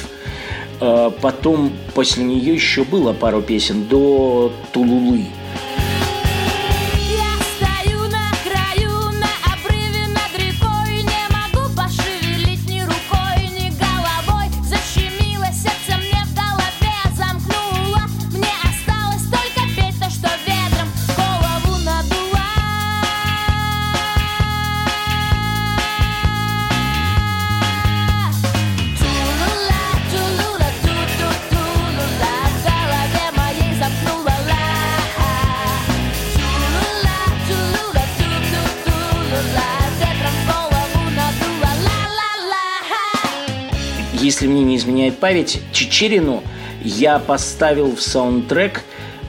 э, 0.80 1.10
потом 1.20 1.72
после 1.94 2.22
нее 2.24 2.54
еще 2.54 2.84
было 2.84 3.12
пару 3.12 3.42
песен 3.42 3.84
до 3.88 4.52
Тулулы. 4.72 5.26
Изменяет 44.88 45.18
память, 45.18 45.60
Чечерину 45.70 46.42
я 46.82 47.18
поставил 47.18 47.94
в 47.94 48.00
саундтрек 48.00 48.84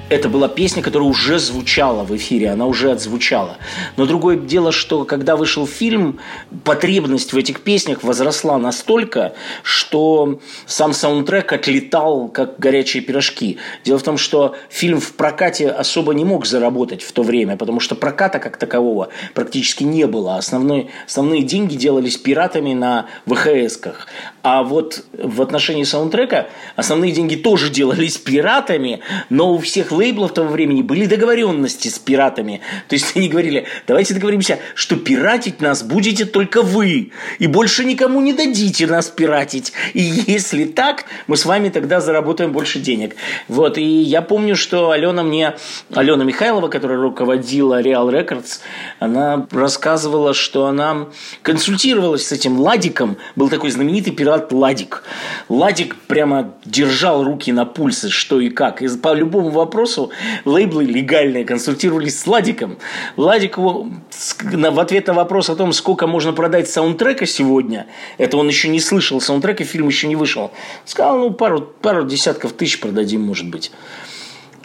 это 0.09 0.27
была 0.27 0.47
песня, 0.47 0.81
которая 0.81 1.07
уже 1.07 1.37
звучала 1.37 2.03
в 2.03 2.15
эфире, 2.15 2.49
она 2.49 2.65
уже 2.65 2.91
отзвучала. 2.91 3.57
Но 3.95 4.07
другое 4.07 4.37
дело, 4.37 4.71
что 4.71 5.05
когда 5.05 5.35
вышел 5.35 5.67
фильм, 5.67 6.19
потребность 6.63 7.31
в 7.31 7.37
этих 7.37 7.61
песнях 7.61 8.03
возросла 8.03 8.57
настолько, 8.57 9.33
что 9.61 10.39
сам 10.65 10.93
саундтрек 10.93 11.53
отлетал, 11.53 12.27
как 12.27 12.57
горячие 12.59 13.03
пирожки. 13.03 13.57
Дело 13.85 13.99
в 13.99 14.03
том, 14.03 14.17
что 14.17 14.55
фильм 14.69 14.99
в 14.99 15.13
прокате 15.13 15.69
особо 15.69 16.13
не 16.15 16.25
мог 16.25 16.47
заработать 16.47 17.03
в 17.03 17.11
то 17.11 17.21
время, 17.21 17.55
потому 17.55 17.79
что 17.79 17.93
проката 17.93 18.39
как 18.39 18.57
такового 18.57 19.09
практически 19.35 19.83
не 19.83 20.07
было. 20.07 20.37
Основной, 20.37 20.89
основные 21.05 21.43
деньги 21.43 21.75
делались 21.75 22.17
пиратами 22.17 22.73
на 22.73 23.05
ВХС-ках. 23.27 24.07
А 24.41 24.63
вот 24.63 25.03
в 25.11 25.41
отношении 25.41 25.83
саундтрека 25.83 26.47
основные 26.77 27.11
деньги 27.11 27.35
тоже 27.35 27.69
делались 27.69 28.17
пиратами, 28.17 29.01
но 29.29 29.53
у 29.53 29.57
всех 29.57 29.91
лейблов 29.91 30.33
того 30.33 30.49
времени 30.49 30.81
были 30.81 31.05
договоренности 31.05 31.89
с 31.89 31.99
пиратами. 31.99 32.61
То 32.87 32.95
есть 32.95 33.17
они 33.17 33.27
говорили, 33.27 33.65
давайте 33.85 34.13
договоримся, 34.13 34.59
что 34.75 34.95
пиратить 34.95 35.59
нас 35.59 35.83
будете 35.83 36.23
только 36.23 36.61
вы, 36.61 37.11
и 37.37 37.47
больше 37.47 37.83
никому 37.83 38.21
не 38.21 38.31
дадите 38.31 38.87
нас 38.87 39.07
пиратить. 39.07 39.73
И 39.93 40.01
если 40.01 40.63
так, 40.63 41.05
мы 41.27 41.35
с 41.35 41.45
вами 41.45 41.67
тогда 41.67 41.99
заработаем 41.99 42.53
больше 42.53 42.79
денег. 42.79 43.15
Вот, 43.49 43.77
и 43.77 43.83
я 43.83 44.21
помню, 44.21 44.55
что 44.55 44.91
Алена 44.91 45.23
мне, 45.23 45.55
Алена 45.93 46.23
Михайлова, 46.23 46.69
которая 46.69 46.97
руководила 46.97 47.81
Real 47.81 48.09
Records, 48.09 48.59
она 48.99 49.47
рассказывала, 49.51 50.33
что 50.33 50.67
она 50.67 51.07
консультировалась 51.41 52.27
с 52.27 52.31
этим 52.31 52.59
Ладиком, 52.59 53.17
был 53.35 53.49
такой 53.49 53.71
знаменитый 53.71 54.13
пират 54.13 54.28
Ладик. 54.51 55.03
Ладик 55.47 55.95
прямо 56.07 56.53
держал 56.65 57.23
руки 57.23 57.51
на 57.51 57.65
пульсе, 57.65 58.09
что 58.09 58.39
и 58.39 58.49
как. 58.49 58.81
И 58.81 58.87
по 58.97 59.13
любому 59.13 59.49
вопросу 59.49 60.11
лейблы 60.45 60.83
легальные 60.83 61.45
консультировались 61.45 62.19
с 62.19 62.27
Ладиком. 62.27 62.77
Ладик 63.17 63.57
в 63.57 64.79
ответ 64.79 65.07
на 65.07 65.13
вопрос 65.13 65.49
о 65.49 65.55
том, 65.55 65.73
сколько 65.73 66.07
можно 66.07 66.33
продать 66.33 66.69
саундтрека 66.69 67.25
сегодня, 67.25 67.87
это 68.17 68.37
он 68.37 68.47
еще 68.47 68.67
не 68.69 68.79
слышал 68.79 69.21
саундтрека, 69.21 69.63
фильм 69.63 69.87
еще 69.87 70.07
не 70.07 70.15
вышел, 70.15 70.51
сказал, 70.85 71.17
ну, 71.17 71.31
пару, 71.31 71.61
пару 71.61 72.05
десятков 72.05 72.53
тысяч 72.53 72.79
продадим, 72.79 73.21
может 73.21 73.47
быть. 73.47 73.71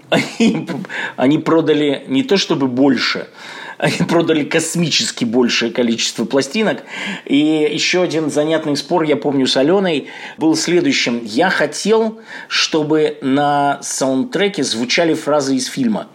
Они, 0.10 0.68
они 1.16 1.38
продали 1.38 2.04
не 2.06 2.22
то 2.22 2.36
чтобы 2.36 2.68
больше, 2.68 3.26
они 3.84 3.98
продали 4.08 4.44
космически 4.44 5.26
большее 5.26 5.70
количество 5.70 6.24
пластинок. 6.24 6.84
И 7.26 7.36
еще 7.36 8.00
один 8.00 8.30
занятный 8.30 8.78
спор, 8.78 9.02
я 9.02 9.16
помню, 9.16 9.46
с 9.46 9.58
Аленой, 9.58 10.08
был 10.38 10.56
следующим. 10.56 11.20
Я 11.22 11.50
хотел, 11.50 12.18
чтобы 12.48 13.18
на 13.20 13.78
саундтреке 13.82 14.64
звучали 14.64 15.12
фразы 15.12 15.56
из 15.56 15.66
фильма. 15.66 16.08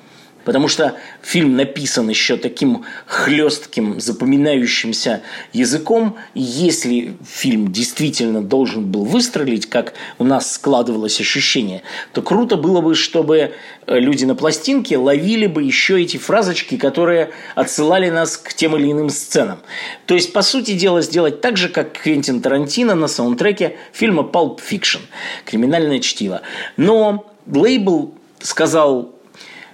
Потому 0.49 0.67
что 0.67 0.95
фильм 1.21 1.55
написан 1.57 2.09
еще 2.09 2.35
таким 2.35 2.83
хлестким, 3.05 3.99
запоминающимся 3.99 5.21
языком. 5.53 6.17
Если 6.33 7.13
фильм 7.23 7.71
действительно 7.71 8.41
должен 8.41 8.91
был 8.91 9.05
выстрелить, 9.05 9.69
как 9.69 9.93
у 10.17 10.23
нас 10.23 10.53
складывалось 10.53 11.21
ощущение, 11.21 11.83
то 12.13 12.23
круто 12.23 12.55
было 12.55 12.81
бы, 12.81 12.95
чтобы 12.95 13.51
э, 13.85 13.99
люди 13.99 14.25
на 14.25 14.33
пластинке 14.33 14.97
ловили 14.97 15.45
бы 15.45 15.61
еще 15.61 16.01
эти 16.01 16.17
фразочки, 16.17 16.77
которые 16.77 17.29
отсылали 17.53 18.09
нас 18.09 18.35
к 18.35 18.55
тем 18.55 18.75
или 18.75 18.91
иным 18.91 19.11
сценам. 19.11 19.59
То 20.07 20.15
есть, 20.15 20.33
по 20.33 20.41
сути 20.41 20.73
дела, 20.73 21.03
сделать 21.03 21.41
так 21.41 21.57
же, 21.57 21.69
как 21.69 21.93
Квентин 21.93 22.41
Тарантино 22.41 22.95
на 22.95 23.07
саундтреке 23.07 23.75
фильма 23.93 24.23
Pulp 24.23 24.61
Fiction. 24.67 25.01
Криминальное 25.45 25.99
чтиво. 25.99 26.41
Но 26.75 27.31
лейбл 27.45 28.15
сказал 28.41 29.13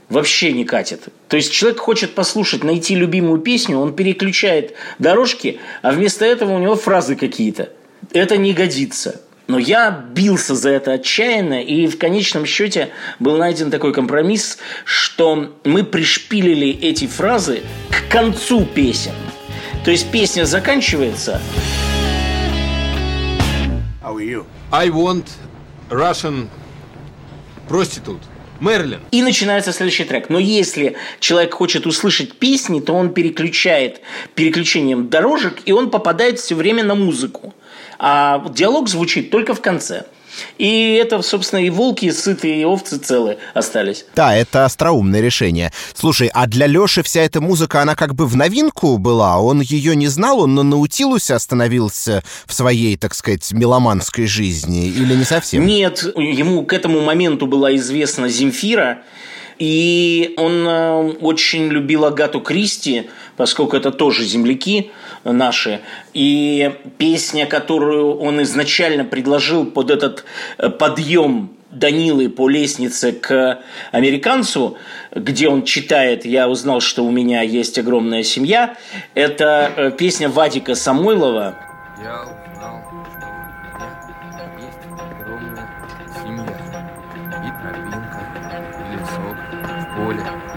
вообще 0.09 0.51
не 0.53 0.65
катит. 0.65 1.03
То 1.27 1.37
есть 1.37 1.51
человек 1.51 1.79
хочет 1.79 2.15
послушать, 2.15 2.63
найти 2.63 2.95
любимую 2.95 3.39
песню, 3.39 3.79
он 3.79 3.95
переключает 3.95 4.73
дорожки, 4.99 5.59
а 5.81 5.91
вместо 5.91 6.25
этого 6.25 6.53
у 6.53 6.59
него 6.59 6.75
фразы 6.75 7.15
какие-то. 7.15 7.69
Это 8.11 8.37
не 8.37 8.53
годится. 8.53 9.21
Но 9.47 9.59
я 9.59 9.91
бился 9.91 10.55
за 10.55 10.71
это 10.71 10.93
отчаянно, 10.93 11.61
и 11.61 11.85
в 11.85 11.99
конечном 11.99 12.47
счете 12.47 12.89
был 13.19 13.37
найден 13.37 13.69
такой 13.69 13.93
компромисс, 13.93 14.57
что 14.85 15.55
мы 15.63 15.83
пришпилили 15.83 16.69
эти 16.69 17.05
фразы 17.05 17.61
к 17.91 18.11
концу 18.11 18.65
песен. 18.65 19.13
То 19.83 19.91
есть 19.91 20.09
песня 20.11 20.45
заканчивается, 20.45 21.39
I 24.71 24.89
want 24.89 25.27
Russian 25.89 26.49
prostitute. 27.69 28.21
Мерлин. 28.59 28.99
И 29.11 29.21
начинается 29.21 29.71
следующий 29.71 30.03
трек. 30.05 30.29
Но 30.29 30.39
если 30.39 30.95
человек 31.19 31.53
хочет 31.53 31.85
услышать 31.85 32.33
песни, 32.33 32.79
то 32.79 32.93
он 32.93 33.13
переключает 33.13 34.01
переключением 34.33 35.09
дорожек, 35.09 35.59
и 35.65 35.71
он 35.71 35.89
попадает 35.89 36.39
все 36.39 36.55
время 36.55 36.83
на 36.83 36.95
музыку. 36.95 37.53
А 37.99 38.45
диалог 38.49 38.89
звучит 38.89 39.29
только 39.29 39.53
в 39.53 39.61
конце. 39.61 40.05
И 40.57 40.93
это, 40.93 41.21
собственно, 41.21 41.59
и 41.59 41.69
волки 41.69 42.11
сытые, 42.11 42.61
и 42.61 42.65
овцы 42.65 42.97
целые 42.97 43.37
остались. 43.53 44.05
Да, 44.15 44.35
это 44.35 44.65
остроумное 44.65 45.21
решение. 45.21 45.71
Слушай, 45.93 46.29
а 46.33 46.47
для 46.47 46.67
Лёши 46.67 47.03
вся 47.03 47.21
эта 47.21 47.41
музыка, 47.41 47.81
она 47.81 47.95
как 47.95 48.15
бы 48.15 48.25
в 48.25 48.35
новинку 48.35 48.97
была? 48.97 49.39
Он 49.39 49.61
ее 49.61 49.95
не 49.95 50.07
знал, 50.07 50.41
он 50.41 50.55
на 50.55 50.63
Наутилусе 50.63 51.33
остановился 51.33 52.23
в 52.45 52.53
своей, 52.53 52.97
так 52.97 53.13
сказать, 53.13 53.51
меломанской 53.51 54.25
жизни? 54.25 54.87
Или 54.87 55.15
не 55.15 55.23
совсем? 55.23 55.65
Нет, 55.65 56.03
ему 56.15 56.65
к 56.65 56.73
этому 56.73 57.01
моменту 57.01 57.47
была 57.47 57.75
известна 57.75 58.29
Земфира, 58.29 59.03
и 59.59 60.33
он 60.37 60.67
э, 60.67 61.11
очень 61.21 61.67
любил 61.67 62.05
Агату 62.05 62.41
Кристи, 62.41 63.09
поскольку 63.37 63.77
это 63.77 63.91
тоже 63.91 64.23
земляки 64.23 64.91
наши. 65.23 65.81
И 66.13 66.71
песня, 66.97 67.45
которую 67.45 68.17
он 68.17 68.41
изначально 68.43 69.05
предложил 69.05 69.65
под 69.65 69.91
этот 69.91 70.25
э, 70.57 70.69
подъем 70.69 71.51
Данилы 71.71 72.29
по 72.29 72.47
лестнице 72.47 73.11
к 73.11 73.59
американцу, 73.91 74.77
где 75.13 75.49
он 75.49 75.63
читает 75.63 76.25
«Я 76.25 76.47
узнал, 76.47 76.79
что 76.79 77.03
у 77.03 77.11
меня 77.11 77.41
есть 77.41 77.77
огромная 77.77 78.23
семья», 78.23 78.77
это 79.13 79.71
э, 79.75 79.91
песня 79.91 80.29
Вадика 80.29 80.75
Самойлова 80.75 81.55
Я 82.01 82.44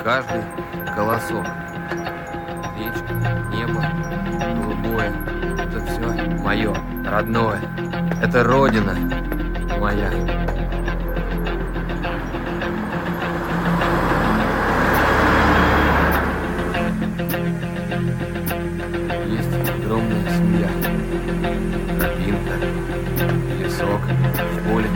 каждый 0.08 0.42
колосок. 0.96 1.44
Речка, 2.78 3.12
небо, 3.52 3.84
голубое. 4.56 5.12
Это 5.58 5.84
все 5.84 6.40
мое, 6.42 6.74
родное. 7.04 7.60
Это 8.22 8.42
родина 8.42 8.96
моя. 9.78 10.10
Есть 19.26 19.68
огромная 19.68 20.30
семья. 20.30 20.68
Тропинка, 22.00 22.54
лесок, 23.62 24.00
поле, 24.66 24.88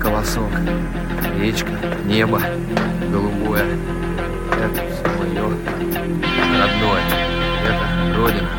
колосок, 0.00 0.52
речка, 1.40 1.72
небо, 2.04 2.40
голубое. 3.12 3.64
Это 4.64 4.80
все 4.90 5.06
мое 5.18 5.46
родное. 6.60 7.04
Это 7.68 7.84
родина 8.16 8.50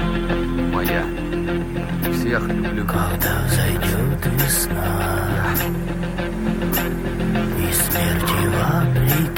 моя. 0.72 1.04
сверхлюблю. 2.22 2.86
Когда 2.86 3.34
взойдет 3.48 4.22
весна 4.44 5.56
И 7.60 7.74
смерти 7.74 8.38
вопреки 8.56 9.33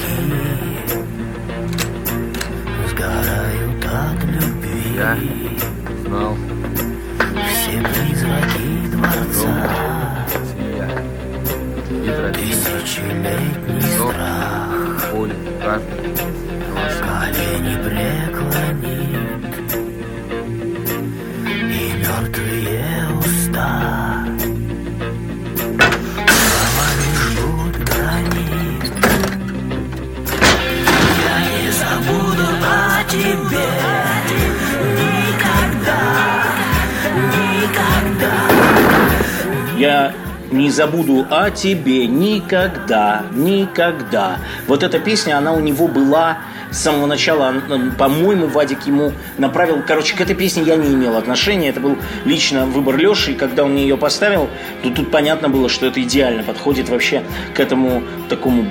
забуду 40.76 41.26
о 41.30 41.49
тебе 41.49 42.05
никогда, 42.05 43.26
никогда. 43.32 44.39
Вот 44.67 44.84
эта 44.84 44.99
песня, 44.99 45.38
она 45.38 45.53
у 45.53 45.59
него 45.59 45.88
была 45.88 46.39
с 46.71 46.80
самого 46.80 47.05
начала, 47.05 47.53
по-моему, 47.97 48.47
Вадик 48.47 48.86
ему 48.86 49.13
направил. 49.38 49.82
Короче, 49.88 50.15
к 50.15 50.21
этой 50.21 50.36
песне 50.36 50.63
я 50.63 50.76
не 50.76 50.93
имел 50.93 51.15
отношения. 51.15 51.69
Это 51.69 51.80
был 51.80 51.97
лично 52.26 52.65
выбор 52.65 52.97
Леши. 52.97 53.32
И 53.32 53.36
когда 53.36 53.63
он 53.63 53.71
мне 53.71 53.84
ее 53.84 53.97
поставил, 53.97 54.49
то 54.84 54.89
тут 54.89 55.09
понятно 55.09 55.47
было, 55.47 55.69
что 55.69 55.86
это 55.86 56.03
идеально 56.03 56.43
подходит 56.43 56.89
вообще 56.89 57.23
к 57.55 57.59
этому 57.59 58.03
такому 58.30 58.65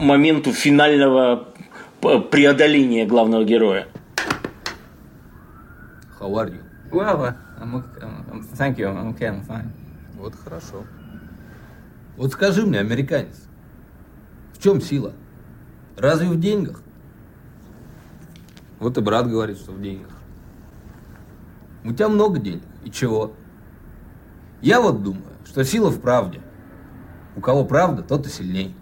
моменту 0.00 0.52
финального 0.52 1.48
преодоления 2.30 3.04
главного 3.04 3.44
героя. 3.44 3.86
How 6.18 6.34
are 6.36 6.48
you? 6.48 6.60
Well, 6.90 7.34
I'm, 7.60 7.74
okay. 7.74 8.06
I'm, 8.32 8.42
thank 8.54 8.78
you. 8.78 8.88
I'm 8.88 9.14
okay. 9.14 9.28
I'm 9.28 9.42
fine. 9.42 9.72
Вот 10.14 10.34
хорошо. 10.44 10.84
Вот 12.16 12.32
скажи 12.32 12.66
мне, 12.66 12.78
американец, 12.78 13.44
в 14.52 14.62
чем 14.62 14.80
сила? 14.80 15.12
Разве 15.96 16.28
в 16.28 16.38
деньгах? 16.38 16.82
Вот 18.78 18.98
и 18.98 19.00
брат 19.00 19.28
говорит, 19.28 19.58
что 19.58 19.72
в 19.72 19.80
деньгах. 19.80 20.10
У 21.84 21.92
тебя 21.92 22.08
много 22.08 22.38
денег. 22.38 22.62
И 22.84 22.90
чего? 22.90 23.32
Я 24.60 24.80
вот 24.80 25.02
думаю, 25.02 25.32
что 25.44 25.64
сила 25.64 25.90
в 25.90 26.00
правде. 26.00 26.40
У 27.36 27.40
кого 27.40 27.64
правда, 27.64 28.02
тот 28.02 28.26
и 28.26 28.30
сильней. 28.30 28.74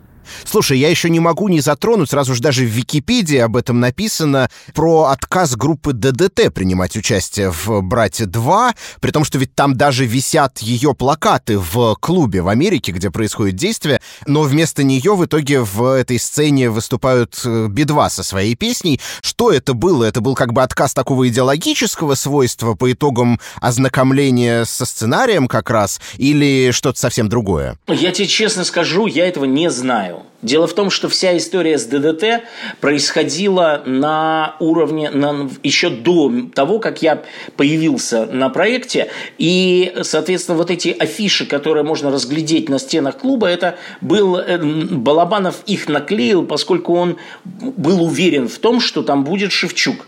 Слушай, 0.45 0.79
я 0.79 0.89
еще 0.89 1.11
не 1.11 1.21
могу 1.21 1.49
не 1.49 1.61
затронуть, 1.61 2.11
сразу 2.11 2.35
же 2.35 2.43
даже 2.43 2.65
в 2.65 2.69
Википедии 2.69 3.39
об 3.39 3.57
этом 3.57 3.81
написано, 3.81 4.51
про 4.75 5.05
отказ 5.05 5.57
группы 5.57 5.93
ДДТ 5.93 6.53
принимать 6.53 6.97
участие 6.97 7.51
в 7.51 7.83
«Брате 7.83 8.25
2», 8.25 8.75
при 9.01 9.11
том, 9.11 9.25
что 9.25 9.39
ведь 9.39 9.55
там 9.55 9.77
даже 9.77 10.07
висят 10.07 10.59
ее 10.59 10.95
плакаты 10.95 11.59
в 11.59 11.97
клубе 12.01 12.43
в 12.43 12.49
Америке, 12.49 12.93
где 12.93 13.11
происходит 13.11 13.57
действие, 13.57 14.01
но 14.27 14.43
вместо 14.43 14.83
нее 14.83 15.15
в 15.15 15.25
итоге 15.25 15.61
в 15.61 15.83
этой 15.83 16.19
сцене 16.19 16.71
выступают 16.71 17.41
э, 17.45 17.69
Би-2 17.69 18.11
со 18.11 18.23
своей 18.23 18.55
песней. 18.55 19.01
Что 19.23 19.51
это 19.51 19.75
было? 19.75 20.05
Это 20.05 20.21
был 20.21 20.35
как 20.35 20.53
бы 20.53 20.63
отказ 20.63 20.95
такого 20.95 21.29
идеологического 21.29 22.15
свойства 22.15 22.75
по 22.75 22.93
итогам 22.93 23.41
ознакомления 23.61 24.65
со 24.65 24.85
сценарием 24.87 25.49
как 25.49 25.71
раз, 25.71 26.01
или 26.17 26.71
что-то 26.71 26.99
совсем 26.99 27.29
другое? 27.29 27.79
Я 27.89 28.13
тебе 28.13 28.27
честно 28.27 28.65
скажу, 28.65 29.07
я 29.07 29.27
этого 29.27 29.45
не 29.45 29.71
знаю. 29.71 30.20
know 30.23 30.30
Дело 30.43 30.67
в 30.67 30.73
том, 30.73 30.89
что 30.89 31.09
вся 31.11 31.37
история 31.37 31.77
с 31.77 31.85
ДДТ 31.85 32.45
происходила 32.81 33.83
на 33.85 34.57
уровне, 34.59 35.11
на, 35.11 35.51
еще 35.63 35.91
до 35.91 36.33
того, 36.55 36.79
как 36.79 37.03
я 37.03 37.23
появился 37.57 38.25
на 38.25 38.49
проекте. 38.49 39.11
И, 39.37 39.93
соответственно, 40.03 40.57
вот 40.57 40.71
эти 40.71 40.89
афиши, 40.89 41.45
которые 41.45 41.85
можно 41.85 42.11
разглядеть 42.11 42.71
на 42.71 42.79
стенах 42.79 43.19
клуба, 43.19 43.49
это 43.49 43.77
был 44.01 44.37
э, 44.37 44.59
Балабанов 44.59 45.63
их 45.67 45.89
наклеил, 45.89 46.45
поскольку 46.45 46.95
он 46.95 47.19
был 47.45 48.03
уверен 48.03 48.49
в 48.49 48.59
том, 48.59 48.81
что 48.81 49.03
там 49.03 49.25
будет 49.25 49.53
Шевчук. 49.53 50.07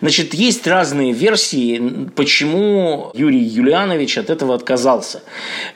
Значит, 0.00 0.34
есть 0.34 0.66
разные 0.66 1.12
версии, 1.12 2.08
почему 2.16 3.12
Юрий 3.14 3.42
Юлианович 3.42 4.18
от 4.18 4.30
этого 4.30 4.54
отказался. 4.54 5.22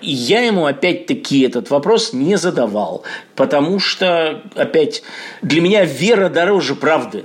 И 0.01 0.11
я 0.11 0.41
ему 0.41 0.67
опять-таки 0.67 1.43
этот 1.43 1.71
вопрос 1.71 2.13
не 2.13 2.37
задавал, 2.37 3.05
потому 3.37 3.79
что, 3.79 3.92
опять, 4.01 5.03
для 5.43 5.61
меня 5.61 5.85
вера 5.85 6.29
дороже 6.29 6.75
правды. 6.75 7.25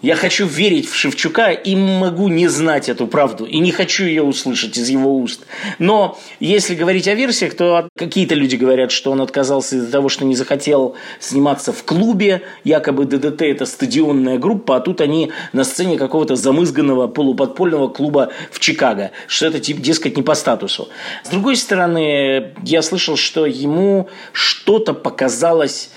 Я 0.00 0.14
хочу 0.14 0.46
верить 0.46 0.88
в 0.88 0.94
Шевчука 0.94 1.50
и 1.50 1.74
могу 1.74 2.28
не 2.28 2.46
знать 2.46 2.88
эту 2.88 3.08
правду. 3.08 3.44
И 3.44 3.58
не 3.58 3.72
хочу 3.72 4.04
ее 4.04 4.22
услышать 4.22 4.76
из 4.76 4.88
его 4.88 5.16
уст. 5.16 5.44
Но 5.80 6.16
если 6.38 6.76
говорить 6.76 7.08
о 7.08 7.14
версиях, 7.14 7.54
то 7.54 7.88
какие-то 7.96 8.36
люди 8.36 8.54
говорят, 8.54 8.92
что 8.92 9.10
он 9.10 9.20
отказался 9.20 9.74
из-за 9.74 9.90
того, 9.90 10.08
что 10.08 10.24
не 10.24 10.36
захотел 10.36 10.94
сниматься 11.18 11.72
в 11.72 11.82
клубе. 11.82 12.42
Якобы 12.62 13.06
ДДТ– 13.06 13.42
это 13.42 13.66
стадионная 13.66 14.38
группа, 14.38 14.76
а 14.76 14.80
тут 14.80 15.00
они 15.00 15.32
на 15.52 15.64
сцене 15.64 15.98
какого-то 15.98 16.36
замызганного 16.36 17.08
полуподпольного 17.08 17.88
клуба 17.88 18.30
в 18.52 18.60
Чикаго. 18.60 19.10
Что 19.26 19.46
это, 19.46 19.58
дескать, 19.58 20.16
не 20.16 20.22
по 20.22 20.34
статусу. 20.34 20.88
С 21.24 21.28
другой 21.28 21.56
стороны, 21.56 22.54
я 22.62 22.82
слышал, 22.82 23.16
что 23.16 23.46
ему 23.46 24.08
что-то 24.32 24.94
показалось 24.94 25.90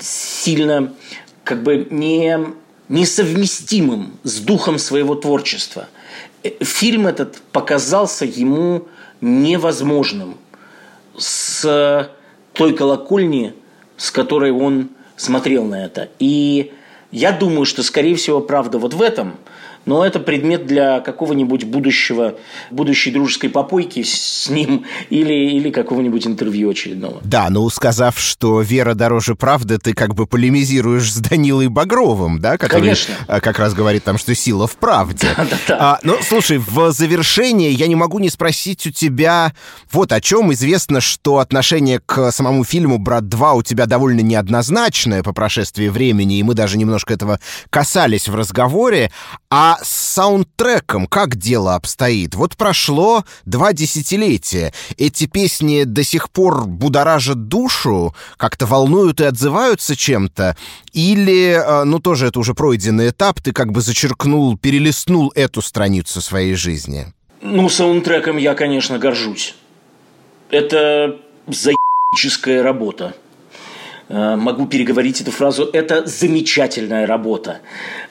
сильно 0.00 0.94
как 1.44 1.62
бы 1.62 1.86
не 1.90 2.38
несовместимым 2.88 4.18
с 4.22 4.40
духом 4.40 4.78
своего 4.78 5.14
творчества. 5.14 5.88
Фильм 6.60 7.06
этот 7.06 7.40
показался 7.52 8.24
ему 8.24 8.86
невозможным 9.20 10.36
с 11.16 12.10
той 12.52 12.74
колокольни, 12.74 13.54
с 13.96 14.10
которой 14.10 14.52
он 14.52 14.90
смотрел 15.16 15.64
на 15.64 15.84
это. 15.84 16.10
И 16.18 16.72
я 17.10 17.32
думаю, 17.32 17.64
что, 17.64 17.82
скорее 17.82 18.16
всего, 18.16 18.40
правда 18.40 18.78
вот 18.78 18.94
в 18.94 19.02
этом– 19.02 19.36
но 19.86 20.04
это 20.04 20.20
предмет 20.20 20.66
для 20.66 21.00
какого-нибудь 21.00 21.64
будущего, 21.64 22.34
будущей 22.70 23.10
дружеской 23.10 23.50
попойки 23.50 24.02
с 24.02 24.48
ним 24.48 24.84
или, 25.10 25.32
или 25.32 25.70
какого-нибудь 25.70 26.26
интервью 26.26 26.70
очередного. 26.70 27.20
Да, 27.24 27.48
ну 27.50 27.68
сказав, 27.70 28.18
что 28.18 28.60
вера 28.60 28.94
дороже 28.94 29.34
правды, 29.34 29.78
ты 29.78 29.92
как 29.94 30.14
бы 30.14 30.26
полемизируешь 30.26 31.12
с 31.12 31.18
Данилой 31.18 31.68
Багровым, 31.68 32.40
да? 32.40 32.56
Который 32.56 32.80
Конечно. 32.80 33.14
как 33.26 33.58
раз 33.58 33.74
говорит 33.74 34.04
там, 34.04 34.18
что 34.18 34.34
сила 34.34 34.66
в 34.66 34.76
правде. 34.76 35.28
Да, 35.36 35.44
да, 35.44 35.56
да. 35.66 35.76
А, 35.80 35.98
ну, 36.02 36.16
слушай, 36.22 36.58
в 36.58 36.92
завершение 36.92 37.72
я 37.72 37.88
не 37.88 37.96
могу 37.96 38.18
не 38.18 38.30
спросить 38.30 38.86
у 38.86 38.90
тебя 38.90 39.52
вот 39.90 40.12
о 40.12 40.20
чем. 40.20 40.52
Известно, 40.52 41.00
что 41.00 41.38
отношение 41.38 42.00
к 42.00 42.30
самому 42.30 42.64
фильму 42.64 42.98
«Брат 42.98 43.24
2» 43.24 43.56
у 43.56 43.62
тебя 43.62 43.86
довольно 43.86 44.20
неоднозначное 44.20 45.22
по 45.22 45.32
прошествии 45.32 45.88
времени, 45.88 46.38
и 46.38 46.42
мы 46.42 46.54
даже 46.54 46.78
немножко 46.78 47.14
этого 47.14 47.40
касались 47.70 48.28
в 48.28 48.34
разговоре. 48.34 49.10
А 49.50 49.73
с 49.82 50.14
саундтреком 50.14 51.06
как 51.06 51.36
дело 51.36 51.74
обстоит? 51.74 52.34
Вот 52.34 52.56
прошло 52.56 53.24
два 53.44 53.72
десятилетия. 53.72 54.72
Эти 54.96 55.26
песни 55.26 55.84
до 55.84 56.04
сих 56.04 56.30
пор 56.30 56.66
будоражат 56.66 57.48
душу, 57.48 58.14
как-то 58.36 58.66
волнуют 58.66 59.20
и 59.20 59.24
отзываются 59.24 59.96
чем-то? 59.96 60.56
Или, 60.92 61.60
ну 61.84 61.98
тоже 61.98 62.28
это 62.28 62.38
уже 62.38 62.54
пройденный 62.54 63.10
этап, 63.10 63.40
ты 63.40 63.52
как 63.52 63.72
бы 63.72 63.80
зачеркнул, 63.80 64.56
перелистнул 64.56 65.32
эту 65.34 65.62
страницу 65.62 66.20
своей 66.20 66.54
жизни? 66.54 67.12
Ну, 67.42 67.68
саундтреком 67.68 68.36
я, 68.38 68.54
конечно, 68.54 68.98
горжусь. 68.98 69.54
Это 70.50 71.18
заебическая 71.46 72.62
работа. 72.62 73.14
Могу 74.08 74.66
переговорить 74.66 75.20
эту 75.20 75.30
фразу. 75.30 75.68
Это 75.72 76.06
замечательная 76.06 77.06
работа, 77.06 77.60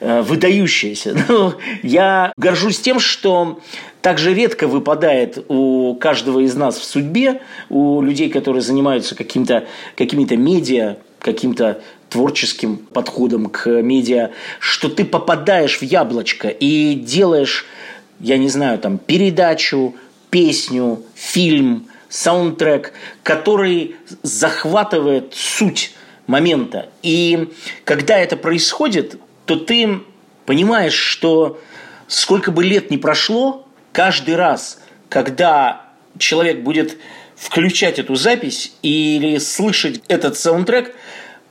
выдающаяся. 0.00 1.16
Но 1.28 1.54
я 1.82 2.32
горжусь 2.36 2.80
тем, 2.80 2.98
что 2.98 3.60
так 4.02 4.18
же 4.18 4.34
редко 4.34 4.66
выпадает 4.66 5.44
у 5.48 5.94
каждого 5.94 6.40
из 6.40 6.54
нас 6.54 6.78
в 6.78 6.84
судьбе, 6.84 7.40
у 7.70 8.02
людей, 8.02 8.28
которые 8.28 8.60
занимаются 8.60 9.14
каким-то, 9.14 9.64
какими-то 9.96 10.36
медиа, 10.36 10.96
каким-то 11.20 11.80
творческим 12.10 12.76
подходом 12.76 13.46
к 13.46 13.66
медиа, 13.66 14.30
что 14.58 14.88
ты 14.88 15.04
попадаешь 15.04 15.78
в 15.78 15.82
яблочко 15.82 16.48
и 16.48 16.94
делаешь, 16.94 17.66
я 18.20 18.36
не 18.36 18.48
знаю, 18.48 18.78
там, 18.78 18.98
передачу, 18.98 19.94
песню, 20.30 21.02
фильм, 21.14 21.86
саундтрек, 22.14 22.92
который 23.24 23.96
захватывает 24.22 25.34
суть 25.34 25.92
момента. 26.28 26.88
И 27.02 27.52
когда 27.84 28.16
это 28.16 28.36
происходит, 28.36 29.18
то 29.46 29.56
ты 29.56 29.98
понимаешь, 30.46 30.94
что 30.94 31.60
сколько 32.06 32.52
бы 32.52 32.62
лет 32.62 32.88
ни 32.92 32.98
прошло, 32.98 33.66
каждый 33.90 34.36
раз, 34.36 34.80
когда 35.08 35.86
человек 36.16 36.60
будет 36.60 36.98
включать 37.34 37.98
эту 37.98 38.14
запись 38.14 38.74
или 38.82 39.38
слышать 39.38 40.00
этот 40.06 40.38
саундтрек, 40.38 40.94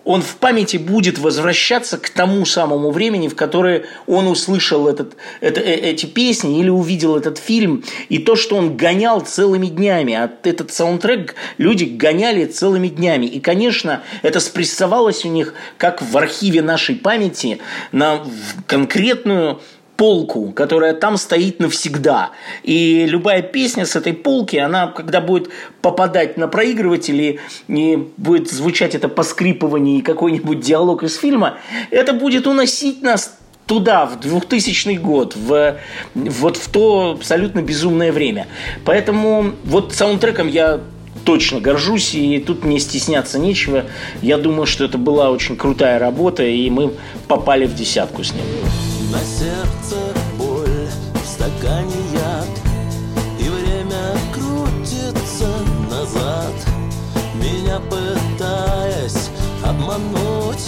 он 0.05 0.21
в 0.21 0.35
памяти 0.35 0.77
будет 0.77 1.17
возвращаться 1.17 1.97
к 1.97 2.09
тому 2.09 2.45
самому 2.45 2.91
времени, 2.91 3.27
в 3.27 3.35
которое 3.35 3.85
он 4.05 4.27
услышал 4.27 4.87
этот, 4.87 5.15
это, 5.39 5.61
э, 5.61 5.73
эти 5.75 6.05
песни 6.05 6.59
или 6.59 6.69
увидел 6.69 7.15
этот 7.15 7.37
фильм, 7.37 7.83
и 8.09 8.19
то, 8.19 8.35
что 8.35 8.55
он 8.55 8.75
гонял 8.75 9.21
целыми 9.21 9.67
днями. 9.67 10.13
А 10.13 10.31
этот 10.43 10.73
саундтрек 10.73 11.35
люди 11.57 11.85
гоняли 11.85 12.45
целыми 12.45 12.89
днями. 12.89 13.25
И, 13.25 13.39
конечно, 13.39 14.03
это 14.21 14.39
спрессовалось 14.39 15.25
у 15.25 15.29
них, 15.29 15.53
как 15.77 16.01
в 16.01 16.17
архиве 16.17 16.61
нашей 16.61 16.95
памяти, 16.95 17.59
на 17.91 18.25
конкретную 18.67 19.61
полку, 19.97 20.51
которая 20.51 20.93
там 20.93 21.17
стоит 21.17 21.59
навсегда. 21.59 22.31
И 22.63 23.05
любая 23.05 23.41
песня 23.41 23.85
с 23.85 23.95
этой 23.95 24.13
полки, 24.13 24.57
она, 24.57 24.87
когда 24.87 25.21
будет 25.21 25.49
попадать 25.81 26.37
на 26.37 26.47
проигрыватели, 26.47 27.39
и 27.67 28.07
будет 28.17 28.51
звучать 28.51 28.95
это 28.95 29.07
поскрипывание 29.07 29.99
и 29.99 30.01
какой-нибудь 30.01 30.59
диалог 30.59 31.03
из 31.03 31.17
фильма, 31.17 31.57
это 31.91 32.13
будет 32.13 32.47
уносить 32.47 33.01
нас 33.01 33.37
туда, 33.65 34.05
в 34.05 34.19
2000 34.19 34.95
год, 34.97 35.35
в, 35.35 35.77
вот 36.15 36.57
в 36.57 36.69
то 36.69 37.15
абсолютно 37.17 37.61
безумное 37.61 38.11
время. 38.11 38.47
Поэтому 38.85 39.53
вот 39.63 39.93
саундтреком 39.93 40.47
я 40.47 40.81
точно 41.25 41.61
горжусь, 41.61 42.13
и 42.15 42.39
тут 42.39 42.65
мне 42.65 42.79
стесняться 42.79 43.39
нечего. 43.39 43.85
Я 44.21 44.37
думаю, 44.37 44.65
что 44.65 44.83
это 44.83 44.97
была 44.97 45.31
очень 45.31 45.55
крутая 45.55 45.99
работа, 45.99 46.43
и 46.43 46.69
мы 46.69 46.93
попали 47.27 47.65
в 47.65 47.75
десятку 47.75 48.23
с 48.23 48.33
ним. 48.33 48.43
На 49.13 49.19
сердце 49.19 49.95
боль, 50.39 50.89
в 51.13 51.27
стакане 51.27 52.01
яд 52.13 52.49
И 53.37 53.47
время 53.47 54.17
крутится 54.33 55.49
назад. 55.87 56.55
Меня 57.35 57.79
пытаясь 57.79 59.29
обмануть 59.63 60.67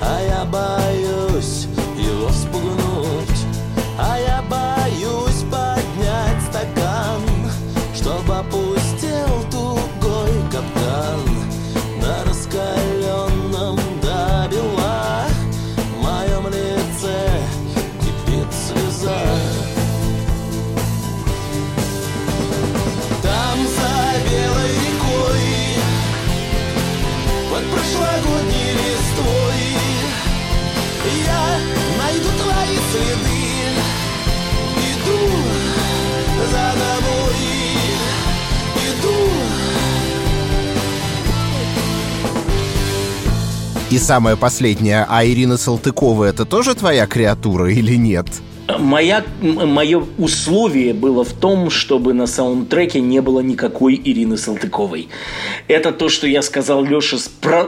А 0.00 0.22
я 0.22 0.46
боюсь 0.46 1.15
И 43.96 43.98
самое 43.98 44.36
последнее, 44.36 45.06
а 45.08 45.24
Ирина 45.24 45.56
Салтыкова 45.56 46.24
это 46.24 46.44
тоже 46.44 46.74
твоя 46.74 47.06
креатура 47.06 47.72
или 47.72 47.94
нет? 47.94 48.26
Моя, 48.78 49.24
мое 49.40 50.04
условие 50.18 50.92
было 50.92 51.24
в 51.24 51.32
том, 51.32 51.70
чтобы 51.70 52.12
на 52.12 52.26
саундтреке 52.26 53.00
не 53.00 53.22
было 53.22 53.40
никакой 53.40 53.94
Ирины 53.94 54.36
Салтыковой. 54.36 55.08
Это 55.68 55.92
то, 55.92 56.08
что 56.08 56.26
я 56.26 56.42
сказал 56.42 56.84
Леше 56.84 57.16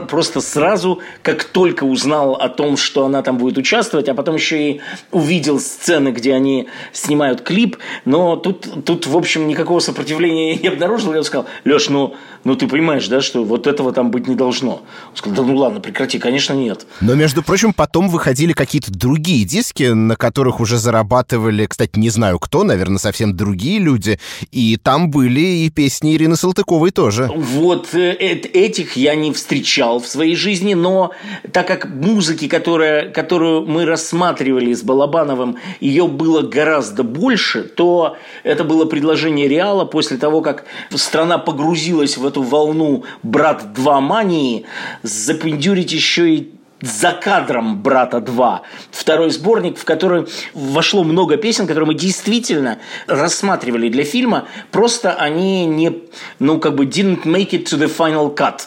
просто 0.07 0.41
сразу, 0.41 0.99
как 1.21 1.43
только 1.43 1.83
узнал 1.83 2.35
о 2.35 2.49
том, 2.49 2.77
что 2.77 3.05
она 3.05 3.21
там 3.21 3.37
будет 3.37 3.57
участвовать, 3.57 4.07
а 4.07 4.13
потом 4.13 4.35
еще 4.35 4.71
и 4.71 4.81
увидел 5.11 5.59
сцены, 5.59 6.09
где 6.09 6.33
они 6.33 6.67
снимают 6.93 7.41
клип. 7.41 7.77
Но 8.05 8.35
тут, 8.35 8.85
тут 8.85 9.05
в 9.07 9.17
общем, 9.17 9.47
никакого 9.47 9.79
сопротивления 9.79 10.55
не 10.55 10.67
обнаружил. 10.67 11.13
Я 11.13 11.23
сказал, 11.23 11.47
Леш, 11.65 11.89
ну, 11.89 12.15
ну 12.43 12.55
ты 12.55 12.67
понимаешь, 12.67 13.07
да, 13.07 13.21
что 13.21 13.43
вот 13.43 13.67
этого 13.67 13.91
там 13.91 14.11
быть 14.11 14.27
не 14.27 14.35
должно. 14.35 14.81
Он 15.09 15.15
сказал, 15.15 15.43
да 15.43 15.51
ну 15.51 15.57
ладно, 15.57 15.81
прекрати, 15.81 16.19
конечно, 16.19 16.53
нет. 16.53 16.85
Но, 17.01 17.15
между 17.15 17.43
прочим, 17.43 17.73
потом 17.73 18.09
выходили 18.09 18.53
какие-то 18.53 18.91
другие 18.91 19.45
диски, 19.45 19.83
на 19.83 20.15
которых 20.15 20.59
уже 20.59 20.77
зарабатывали, 20.77 21.65
кстати, 21.65 21.97
не 21.99 22.09
знаю 22.09 22.39
кто, 22.39 22.63
наверное, 22.63 22.97
совсем 22.97 23.35
другие 23.35 23.79
люди, 23.79 24.19
и 24.51 24.77
там 24.77 25.11
были 25.11 25.41
и 25.41 25.69
песни 25.69 26.15
Ирины 26.15 26.35
Салтыковой 26.35 26.91
тоже. 26.91 27.29
Вот 27.35 27.88
э, 27.93 28.13
этих 28.13 28.95
я 28.95 29.15
не 29.15 29.31
встречал 29.31 29.99
в 29.99 30.07
своей 30.07 30.35
жизни, 30.35 30.73
но 30.73 31.11
так 31.51 31.67
как 31.67 31.89
музыки, 31.89 32.47
которая, 32.47 33.09
которую 33.09 33.65
мы 33.65 33.85
рассматривали 33.85 34.73
с 34.73 34.83
Балабановым, 34.83 35.57
ее 35.79 36.07
было 36.07 36.41
гораздо 36.41 37.03
больше, 37.03 37.63
то 37.63 38.17
это 38.43 38.63
было 38.63 38.85
предложение 38.85 39.47
Реала 39.47 39.85
после 39.85 40.17
того, 40.17 40.41
как 40.41 40.65
страна 40.95 41.37
погрузилась 41.37 42.17
в 42.17 42.25
эту 42.25 42.41
волну 42.41 43.03
«Брат 43.23 43.63
2» 43.75 43.99
мании, 44.01 44.65
запендюрить 45.03 45.91
еще 45.91 46.33
и 46.33 46.58
за 46.81 47.11
кадром 47.11 47.81
«Брата 47.81 48.17
2». 48.17 48.59
Второй 48.91 49.29
сборник, 49.31 49.77
в 49.77 49.85
который 49.85 50.27
вошло 50.53 51.03
много 51.03 51.37
песен, 51.37 51.67
которые 51.67 51.87
мы 51.87 51.93
действительно 51.93 52.79
рассматривали 53.07 53.89
для 53.89 54.03
фильма, 54.03 54.47
просто 54.71 55.13
они 55.13 55.65
не, 55.65 55.93
ну, 56.39 56.59
как 56.59 56.75
бы 56.75 56.85
didn't 56.85 57.23
make 57.23 57.51
it 57.51 57.65
to 57.65 57.77
the 57.77 57.91
final 57.93 58.35
cut. 58.35 58.61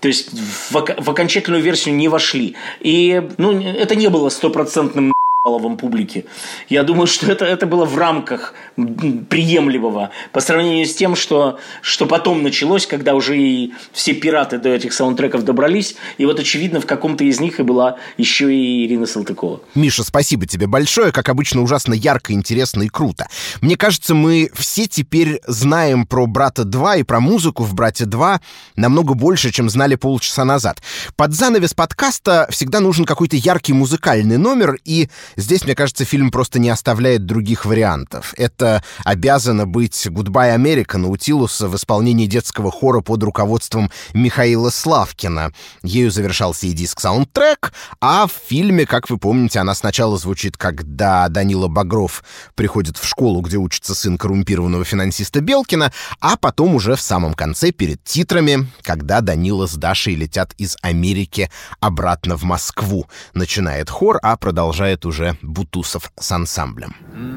То 0.00 0.08
есть 0.08 0.30
в, 0.32 0.72
в 0.72 1.10
окончательную 1.10 1.62
версию 1.62 1.94
не 1.94 2.08
вошли. 2.08 2.56
И 2.80 3.26
ну, 3.38 3.58
это 3.58 3.94
не 3.94 4.08
было 4.08 4.28
стопроцентным 4.28 5.14
баловом 5.44 5.76
публике. 5.76 6.24
Я 6.70 6.84
думаю, 6.84 7.06
что 7.06 7.30
это, 7.30 7.44
это 7.44 7.66
было 7.66 7.84
в 7.84 7.98
рамках 7.98 8.54
приемлемого 8.76 10.08
по 10.32 10.40
сравнению 10.40 10.86
с 10.86 10.94
тем, 10.94 11.14
что, 11.14 11.58
что 11.82 12.06
потом 12.06 12.42
началось, 12.42 12.86
когда 12.86 13.14
уже 13.14 13.36
и 13.36 13.74
все 13.92 14.14
пираты 14.14 14.56
до 14.56 14.70
этих 14.70 14.94
саундтреков 14.94 15.44
добрались. 15.44 15.96
И 16.16 16.24
вот, 16.24 16.40
очевидно, 16.40 16.80
в 16.80 16.86
каком-то 16.86 17.24
из 17.24 17.40
них 17.40 17.60
и 17.60 17.62
была 17.62 17.98
еще 18.16 18.54
и 18.54 18.86
Ирина 18.86 19.04
Салтыкова. 19.04 19.60
Миша, 19.74 20.02
спасибо 20.02 20.46
тебе 20.46 20.66
большое. 20.66 21.12
Как 21.12 21.28
обычно, 21.28 21.60
ужасно 21.60 21.92
ярко, 21.92 22.32
интересно 22.32 22.82
и 22.82 22.88
круто. 22.88 23.26
Мне 23.60 23.76
кажется, 23.76 24.14
мы 24.14 24.50
все 24.54 24.86
теперь 24.86 25.42
знаем 25.46 26.06
про 26.06 26.26
«Брата 26.26 26.62
2» 26.62 27.00
и 27.00 27.02
про 27.02 27.20
музыку 27.20 27.64
в 27.64 27.74
«Брате 27.74 28.04
2» 28.04 28.40
намного 28.76 29.12
больше, 29.12 29.52
чем 29.52 29.68
знали 29.68 29.96
полчаса 29.96 30.46
назад. 30.46 30.80
Под 31.16 31.34
занавес 31.34 31.74
подкаста 31.74 32.46
всегда 32.48 32.80
нужен 32.80 33.04
какой-то 33.04 33.36
яркий 33.36 33.74
музыкальный 33.74 34.38
номер, 34.38 34.78
и 34.86 35.10
здесь, 35.36 35.64
мне 35.64 35.74
кажется, 35.74 36.04
фильм 36.04 36.30
просто 36.30 36.58
не 36.58 36.70
оставляет 36.70 37.26
других 37.26 37.64
вариантов. 37.64 38.34
Это 38.36 38.82
обязано 39.04 39.66
быть 39.66 40.06
«Гудбай, 40.08 40.54
Америка» 40.54 40.98
Наутилуса 40.98 41.68
в 41.68 41.76
исполнении 41.76 42.26
детского 42.26 42.70
хора 42.70 43.00
под 43.00 43.22
руководством 43.22 43.90
Михаила 44.12 44.70
Славкина. 44.70 45.52
Ею 45.82 46.10
завершался 46.10 46.66
и 46.66 46.72
диск-саундтрек, 46.72 47.72
а 48.00 48.26
в 48.26 48.32
фильме, 48.46 48.86
как 48.86 49.10
вы 49.10 49.18
помните, 49.18 49.58
она 49.60 49.74
сначала 49.74 50.18
звучит, 50.18 50.56
когда 50.56 51.28
Данила 51.28 51.68
Багров 51.68 52.22
приходит 52.54 52.98
в 52.98 53.06
школу, 53.06 53.40
где 53.40 53.56
учится 53.56 53.94
сын 53.94 54.18
коррумпированного 54.18 54.84
финансиста 54.84 55.40
Белкина, 55.40 55.92
а 56.20 56.36
потом 56.36 56.74
уже 56.74 56.96
в 56.96 57.00
самом 57.00 57.34
конце, 57.34 57.70
перед 57.70 58.02
титрами, 58.04 58.68
когда 58.82 59.20
Данила 59.20 59.66
с 59.66 59.74
Дашей 59.74 60.14
летят 60.14 60.52
из 60.58 60.76
Америки 60.82 61.50
обратно 61.80 62.36
в 62.36 62.42
Москву. 62.44 63.06
Начинает 63.32 63.90
хор, 63.90 64.18
а 64.22 64.36
продолжает 64.36 65.06
уже 65.06 65.23
Бутусов 65.42 66.12
с 66.18 66.32
ансамблем. 66.32 66.94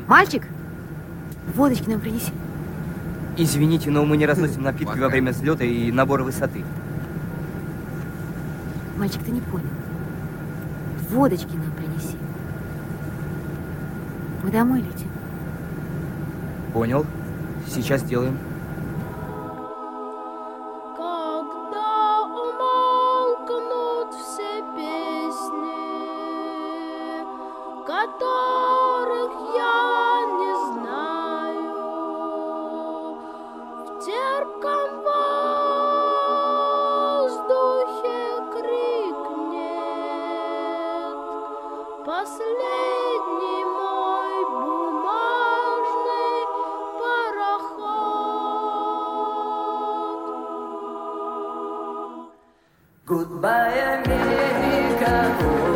Мальчик, 0.08 0.44
водочки 1.56 1.90
нам 1.90 2.00
принеси. 2.00 2.32
Извините, 3.38 3.92
но 3.92 4.04
мы 4.06 4.18
не 4.18 4.26
разносим 4.26 4.64
напитки 4.64 4.98
во 4.98 5.10
время 5.10 5.32
взлета 5.32 5.64
и 5.64 5.92
набора 5.92 6.24
высоты. 6.24 6.64
Мальчик, 8.98 9.24
ты 9.24 9.32
не 9.32 9.42
понял. 9.42 9.70
Водочки 11.10 11.54
нам 11.56 11.72
принеси. 11.72 12.18
Мы 14.44 14.52
домой 14.52 14.82
летим. 14.82 15.10
Понял. 16.74 17.06
Сейчас 17.68 18.02
сделаем. 18.02 18.38
Когда 20.96 22.24
умолкнут 22.24 24.14
все 24.16 24.64
песни, 24.76 25.17
которых 27.88 29.32
я 29.56 30.26
не 30.40 30.54
знаю. 30.68 31.72
В 33.86 33.88
терпком 34.04 34.90
воздухе 37.28 38.20
крикнет 38.52 39.66
последний 42.06 43.64
мой 43.64 44.38
бумажный 44.52 46.40
пароход. 47.00 47.96
Goodbye, 53.08 53.80
America. 54.04 55.67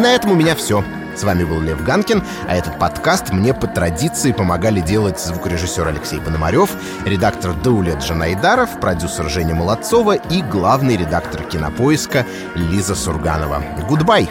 И 0.00 0.02
на 0.02 0.14
этом 0.14 0.30
у 0.30 0.34
меня 0.34 0.54
все. 0.54 0.82
С 1.14 1.24
вами 1.24 1.44
был 1.44 1.60
Лев 1.60 1.84
Ганкин, 1.84 2.24
а 2.48 2.56
этот 2.56 2.78
подкаст 2.78 3.32
мне 3.32 3.52
по 3.52 3.66
традиции 3.66 4.32
помогали 4.32 4.80
делать 4.80 5.20
звукорежиссер 5.20 5.86
Алексей 5.86 6.18
Пономарев, 6.18 6.70
редактор 7.04 7.52
Даулет 7.52 7.98
Джанайдаров, 7.98 8.80
продюсер 8.80 9.28
Женя 9.28 9.54
Молодцова 9.54 10.14
и 10.14 10.40
главный 10.40 10.96
редактор 10.96 11.42
кинопоиска 11.42 12.24
Лиза 12.54 12.94
Сурганова. 12.94 13.62
Goodbye! 13.90 14.30